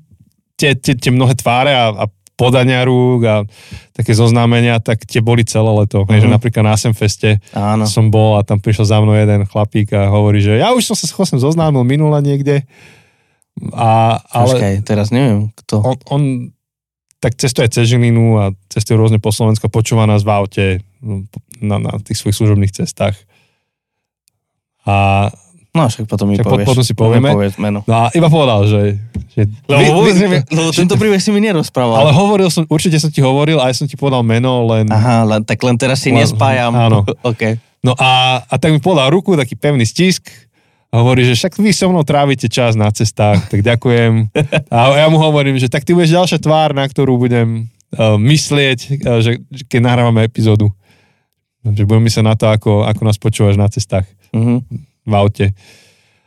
[0.63, 2.05] tie, tie, tie mnohé tváre a, a
[2.39, 3.35] podania rúk a
[3.91, 6.07] také zoznámenia, tak tie boli celé leto.
[6.07, 6.15] Uh-huh.
[6.17, 7.83] Že napríklad na Semfeste Áno.
[7.83, 10.95] som bol a tam prišiel za mnou jeden chlapík a hovorí, že ja už som
[10.95, 12.63] sa s zoznámil minule niekde.
[13.75, 15.83] A, ale Počkaj, teraz neviem, kto.
[15.83, 16.21] On, on
[17.21, 20.65] tak cestuje cez Žilinu a cestuje rôzne po Slovensku, počúva nás v aute
[20.99, 21.23] no,
[21.61, 23.15] na, na tých svojich služobných cestách.
[24.83, 25.29] A
[25.73, 26.69] No však potom mi povieš.
[26.69, 27.33] Potom si povieme.
[27.57, 27.81] meno.
[27.89, 29.01] No a iba povedal, že...
[29.33, 31.97] že lebo, vy, vy, mi, lebo tento príbeh si mi nerozprával.
[31.97, 34.85] Ale hovoril som, určite som ti hovoril a ja som ti povedal meno, len...
[34.93, 36.77] Aha, len, tak len teraz si len, nespájam.
[36.77, 37.01] Áno.
[37.25, 37.57] okay.
[37.81, 40.29] No a, a tak mi podal ruku, taký pevný stisk.
[40.93, 44.29] A hovorí, že však vy so mnou trávite čas na cestách, tak ďakujem.
[44.69, 47.65] A ja mu hovorím, že tak ty budeš ďalšia tvár, na ktorú budem
[47.97, 50.69] uh, myslieť, uh, že, že keď nahrávame epizódu.
[51.65, 54.05] Že budem myslieť na to, ako, ako nás počúvaš na cestách.
[54.37, 55.45] Mm-hmm v aute?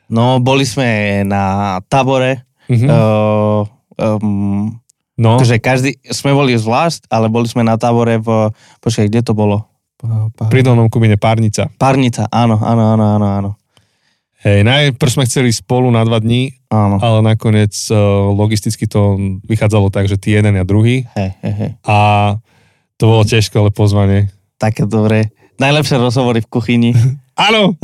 [0.07, 2.47] No, boli sme na tábore.
[2.70, 2.89] Mm-hmm.
[2.89, 3.62] Uh,
[3.99, 4.70] um,
[5.18, 5.39] no.
[5.39, 8.51] Takže každý, sme boli zvlášť, ale boli sme na tábore v,
[8.83, 9.66] počkaj, kde to bolo?
[10.53, 11.72] Pri Dolnom Kubine, Párnica.
[11.81, 13.51] Párnica, áno, áno, áno, áno, áno.
[14.47, 17.03] Hej, najprv sme chceli spolu na dva dní, Áno.
[17.03, 21.03] ale nakoniec uh, logisticky to vychádzalo tak, že ty jeden a druhý.
[21.18, 21.70] Hej, hej, hej.
[21.83, 21.97] A
[22.95, 24.31] to bolo tiež skvelé pozvanie.
[24.61, 25.35] Také dobré.
[25.59, 26.91] Najlepšie rozhovory v kuchyni.
[27.37, 27.76] Áno,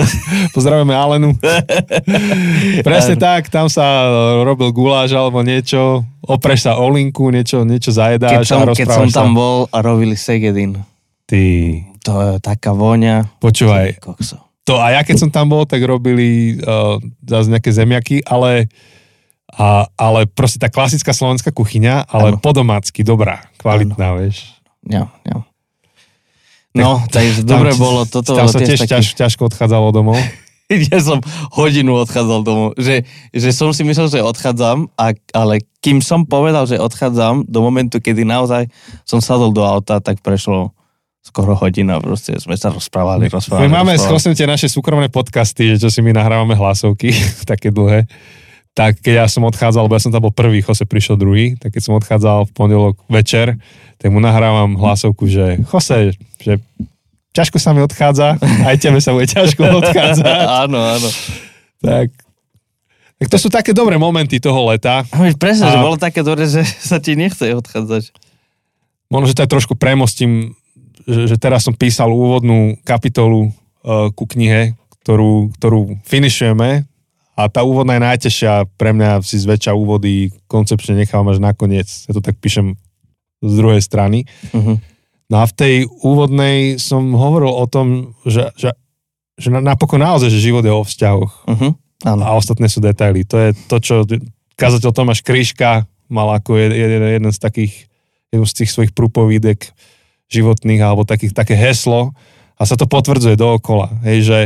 [0.57, 1.36] pozdravujeme Alenu.
[2.88, 4.09] Presne tak, tam sa
[4.40, 8.88] robil guláš alebo niečo, opreš sa o linku, niečo, niečo Keď zajedáš som, a keď
[8.88, 9.36] som tam sa.
[9.36, 10.80] bol a robili segedin.
[11.28, 11.44] Ty,
[12.00, 13.28] To je taká voňa.
[13.44, 14.00] počúvaj,
[14.64, 16.96] to a ja keď som tam bol, tak robili uh,
[17.28, 18.72] zase nejaké zemiaky, ale,
[19.53, 22.40] a, ale proste tá klasická slovenská kuchyňa, ale Áno.
[22.40, 24.55] po domácky, dobrá, kvalitná, vieš.
[24.88, 25.44] Ja, ja.
[26.73, 28.09] No, takže dobre bolo.
[28.09, 28.93] Toto tam sa tiež taký...
[28.97, 30.16] ťaž, ťažko odchádzalo domov.
[30.93, 31.20] ja som
[31.53, 32.68] hodinu odchádzal domov.
[32.81, 33.05] Že,
[33.37, 38.01] že som si myslel, že odchádzam, a, ale kým som povedal, že odchádzam, do momentu,
[38.01, 38.73] kedy naozaj
[39.05, 40.73] som sadol do auta, tak prešlo
[41.20, 42.01] skoro hodina.
[42.01, 43.68] Proste sme sa rozprávali, rozprávali.
[43.68, 44.35] My máme rozprávali.
[44.35, 47.12] tie naše súkromné podcasty, že čo si my nahrávame hlasovky,
[47.51, 48.09] také dlhé.
[48.73, 51.77] Tak keď ja som odchádzal, lebo ja som tam bol prvý, Jose prišiel druhý, tak
[51.77, 53.61] keď som odchádzal v pondelok večer,
[54.01, 56.57] tak mu nahrávam hlasovku, že Jose, že
[57.37, 60.45] ťažko sa mi odchádza, aj tebe sa bude ťažko odchádzať.
[60.64, 61.09] áno, áno.
[61.85, 62.16] tak,
[63.20, 65.05] tak to sú také dobré momenty toho leta.
[65.12, 68.09] A veď presne, A- že bolo také dobre, že sa ti nechce odchádzať.
[69.12, 70.57] Možno, že to aj trošku premostím,
[71.05, 73.53] že, že teraz som písal úvodnú kapitolu
[73.85, 74.73] uh, ku knihe,
[75.05, 76.89] ktorú, ktorú finišujeme
[77.43, 81.88] a tá úvodná je najtežšia pre mňa si zväčša úvody koncepčne nechávam až nakoniec.
[82.07, 82.78] Ja to tak píšem
[83.43, 84.24] z druhej strany.
[84.55, 84.78] Uh-huh.
[85.26, 85.74] No a v tej
[86.07, 88.70] úvodnej som hovoril o tom, že, že,
[89.34, 91.72] že na- napokon naozaj, že život je o vzťahoch Uh-huh.
[92.03, 92.22] Áno.
[92.26, 93.22] a ostatné sú detaily.
[93.30, 93.95] To je to, čo
[94.59, 97.74] kazateľ Tomáš Kryška mal ako jed, jed, jeden z takých,
[98.34, 99.70] jednu z tých svojich prúpovídek
[100.28, 102.11] životných, alebo takých, také heslo
[102.59, 103.90] a sa to potvrdzuje dookola.
[104.05, 104.40] Hej, že,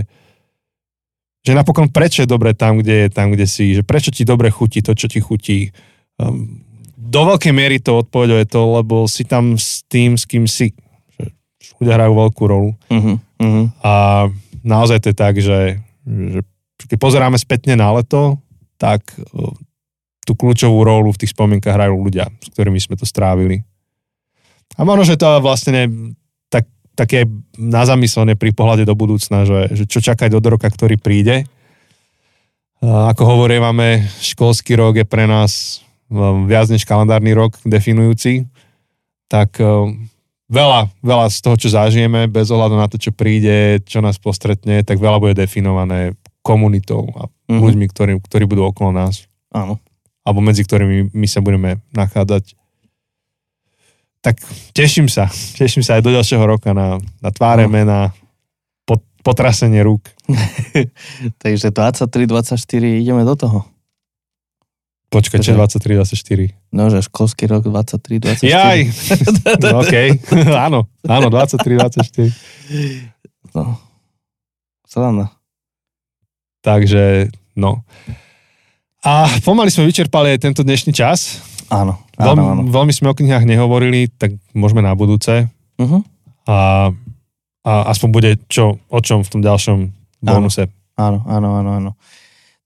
[1.47, 4.51] že napokon prečo je dobre tam, kde je, tam, kde si, že prečo ti dobre
[4.51, 5.70] chutí to, čo ti chutí.
[6.18, 6.66] Um,
[6.99, 10.74] do veľkej miery to odpoveduje to, lebo si tam s tým, s kým si.
[11.22, 12.74] Že ľudia hrajú veľkú rolu.
[12.90, 13.22] Uh-huh.
[13.38, 13.66] Uh-huh.
[13.86, 14.26] A
[14.66, 16.40] naozaj to je tak, že, že
[16.82, 18.42] keď pozeráme spätne na leto,
[18.74, 19.55] tak o,
[20.26, 23.62] tú kľúčovú rolu v tých spomienkach hrajú ľudia, s ktorými sme to strávili.
[24.74, 26.11] A možno, že to vlastne
[26.97, 31.44] také na zamyslenie pri pohľade do budúcna, že, že čo čakať od roka, ktorý príde.
[32.80, 38.49] Ako hovorí, máme školský rok je pre nás um, viac než kalendárny rok definujúci,
[39.28, 40.09] tak um,
[40.47, 44.84] veľa, veľa z toho, čo zažijeme, bez ohľadu na to, čo príde, čo nás postretne,
[44.84, 47.62] tak veľa bude definované komunitou a Mhm.
[47.62, 49.78] ľuďmi, ktorí, ktorí budú okolo nás, Áno.
[50.26, 52.59] alebo medzi ktorými my sa budeme nachádzať.
[54.27, 54.43] Tak
[54.74, 57.70] teším sa, teším sa aj do ďalšieho roka na, na tváre No.
[57.70, 58.11] mena,
[58.83, 60.03] pot, potrasenie rúk.
[61.43, 62.59] Takže 23, 24,
[62.99, 63.59] ideme do toho.
[65.07, 66.74] Počkaj, čo Takže- 23, 24.
[66.74, 68.51] No, že školský rok 23, 24.
[68.51, 68.79] Jaj!
[69.62, 69.95] No, OK,
[70.66, 72.35] áno, áno, 23, 24.
[73.55, 73.79] No.
[74.91, 75.31] Sranda.
[76.66, 77.87] Takže, no.
[79.07, 81.39] A pomaly sme vyčerpali aj tento dnešný čas.
[81.70, 82.62] Áno, Veľmi, áno, áno.
[82.72, 85.52] veľmi sme o knihách nehovorili, tak môžeme na budúce.
[85.76, 86.00] Uh-huh.
[86.48, 86.88] A,
[87.60, 89.78] a aspoň bude čo, o čom v tom ďalšom
[90.24, 90.72] bonuse.
[90.96, 91.90] Áno, áno, áno, áno.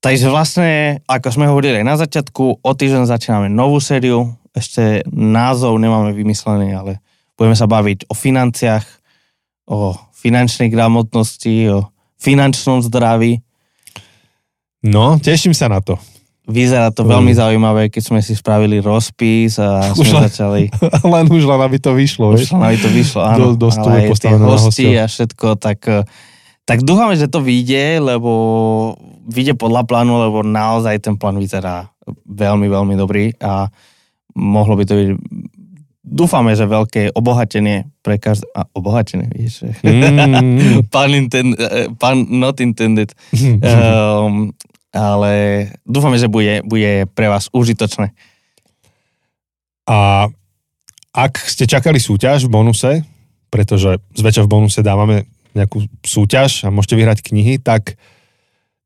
[0.00, 4.32] Takže vlastne, ako sme hovorili aj na začiatku, o týždeň začíname novú sériu.
[4.54, 7.02] Ešte názov nemáme vymyslený, ale
[7.34, 8.86] budeme sa baviť o financiách,
[9.66, 11.90] o finančnej gramotnosti, o
[12.22, 13.42] finančnom zdraví.
[14.80, 15.98] No, teším sa na to.
[16.42, 17.10] Vyzerá to Mm.
[17.10, 20.62] veľmi zaujímavé, keď sme si spravili rozpis a Už sme len- začali...
[21.14, 22.32] len už len, aby to vyšlo.
[22.32, 23.38] Už len aby to vyšlo, áno.
[23.54, 26.02] Do- do ale aj tie hosti a všetko, tak, eh,
[26.64, 28.30] tak dúfame, že to vyjde, lebo
[29.24, 31.92] vyjde podľa plánu, lebo naozaj ten plán vyzerá
[32.24, 33.70] veľmi, veľmi dobrý a
[34.32, 35.08] mohlo by to byť
[36.02, 38.42] dúfame, že veľké obohatenie pre každé...
[38.50, 40.82] A obohatenie, že- Mm.
[40.94, 43.14] pán, intend, eh, pán not intended.
[43.60, 44.50] Um,
[44.90, 45.32] ale
[45.86, 48.10] dúfame, že bude, bude pre vás užitočné.
[49.86, 50.28] A
[51.10, 52.90] ak ste čakali súťaž v bonuse,
[53.50, 57.98] pretože zväčša v bonuse dávame nejakú súťaž a môžete vyhrať knihy, tak,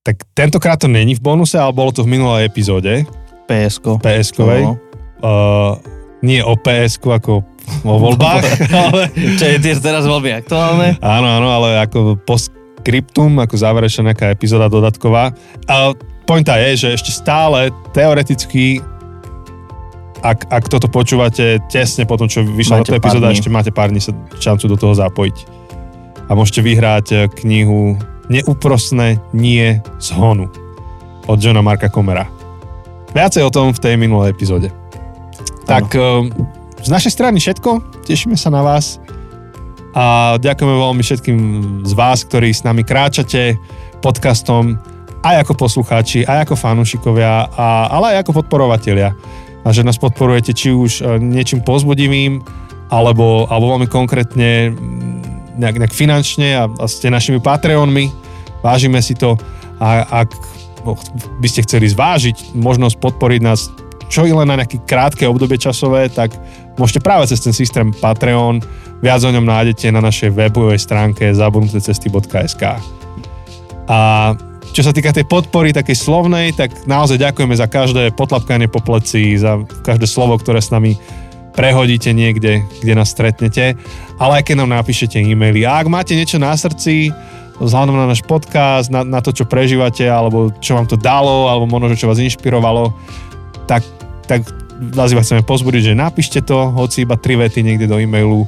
[0.01, 3.05] tak tentokrát to není v bonuse, ale bolo to v minulej epizóde
[4.01, 4.01] PSK.
[4.41, 4.81] No.
[5.21, 5.77] Uh,
[6.25, 7.45] nie o PSK ako
[7.85, 8.45] o voľbách,
[8.89, 10.97] ale Čo je tiež teraz veľmi aktuálne.
[11.01, 12.17] áno, áno, ale ako
[12.85, 15.33] postscriptum, ako záverečná nejaká epizóda dodatková.
[15.65, 15.97] A
[16.29, 18.85] pointa je, že ešte stále teoreticky
[20.25, 24.01] ak, ak toto počúvate tesne po tom, čo vyšla táto epizóda, ešte máte pár dní
[24.01, 25.37] sa šancu do toho zapojiť.
[26.29, 28.01] A môžete vyhrať eh, knihu
[28.33, 30.49] neúprostné nie z honu
[31.29, 32.25] od Johna Marka Komera.
[33.13, 34.73] Viacej o tom v tej minulej epizóde.
[35.69, 36.33] Tak ano.
[36.81, 37.85] z našej strany všetko.
[38.09, 38.97] Tešíme sa na vás.
[39.95, 41.39] A ďakujeme veľmi všetkým
[41.87, 43.55] z vás, ktorí s nami kráčate
[44.03, 44.75] podcastom
[45.23, 49.15] aj ako poslucháči, aj ako fanúšikovia, a, ale aj ako podporovatelia.
[49.65, 52.45] A že nás podporujete či už e, niečím pozbudivým,
[52.93, 54.75] alebo, alebo veľmi konkrétne
[55.57, 58.13] nejak, nejak finančne a, a ste našimi Patreonmi.
[58.61, 59.39] Vážime si to.
[59.81, 60.35] A ak
[61.41, 63.73] by ste chceli zvážiť možnosť podporiť nás
[64.13, 66.37] čo i len na nejaké krátke obdobie časové, tak
[66.79, 68.63] môžete práve cez ten systém Patreon.
[69.05, 72.63] Viac o ňom nájdete na našej webovej stránke zabudnutecesty.sk.
[73.85, 73.99] A
[74.75, 79.39] čo sa týka tej podpory takej slovnej, tak naozaj ďakujeme za každé potlapkanie po pleci,
[79.39, 80.99] za každé slovo, ktoré s nami
[81.55, 83.79] prehodíte niekde, kde nás stretnete,
[84.19, 85.63] ale aj keď nám napíšete e-maily.
[85.63, 87.15] A ak máte niečo na srdci,
[87.63, 91.71] vzhľadom na náš podcast, na, na to, čo prežívate, alebo čo vám to dalo, alebo
[91.71, 92.91] možno, čo vás inšpirovalo,
[93.71, 93.87] tak,
[94.27, 94.43] tak
[94.95, 98.47] vás iba chceme pozbudiť, že napíšte to, hoci iba tri vety niekde do e-mailu.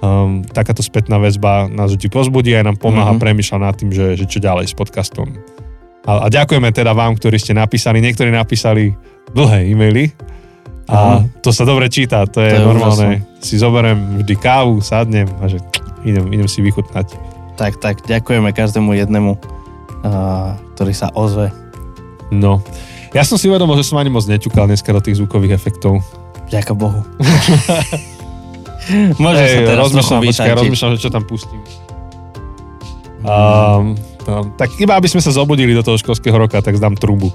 [0.00, 3.20] Um, takáto spätná väzba nás vždy pozbudí a nám pomáha mm-hmm.
[3.20, 5.36] premyšľať nad tým, že, že čo ďalej s podcastom.
[6.08, 8.00] A, a ďakujeme teda vám, ktorí ste napísali.
[8.00, 8.96] Niektorí napísali
[9.36, 10.08] dlhé e-maily
[10.90, 11.44] a mm.
[11.44, 12.26] to sa dobre číta.
[12.26, 13.08] To je, to je normálne.
[13.22, 13.44] Úžasné.
[13.44, 15.62] Si zoberiem vždy kávu, sadnem a že
[16.02, 17.14] idem, idem si vychutnať.
[17.60, 21.52] Tak, tak, ďakujeme každému jednému, uh, ktorý sa ozve.
[22.32, 22.64] No.
[23.10, 25.98] Ja som si uvedomil, že som ani moc neťukal dneska do tých zvukových efektov.
[26.46, 27.02] Ďakujem Bohu.
[29.22, 31.62] Môže hey, sa teraz rozmýšľam, počkaj, rozmýšľam, že čo tam pustím.
[33.20, 33.94] Um,
[34.24, 37.30] no, tak iba aby sme sa zobudili do toho školského roka, tak zdám trubu.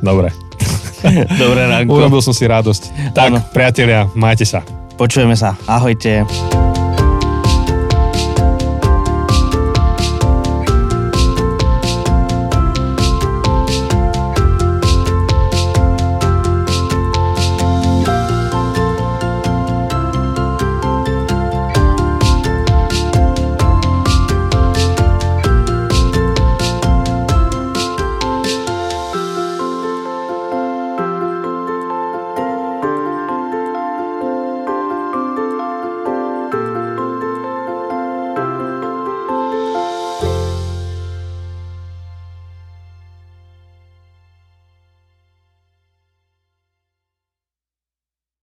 [0.00, 0.32] Dobre.
[1.40, 1.92] Dobre ránko.
[1.92, 3.12] Urobil som si radosť.
[3.12, 3.38] Tak, ano.
[3.52, 4.64] priatelia, majte sa.
[4.96, 5.52] Počujeme sa.
[5.68, 6.24] Ahojte.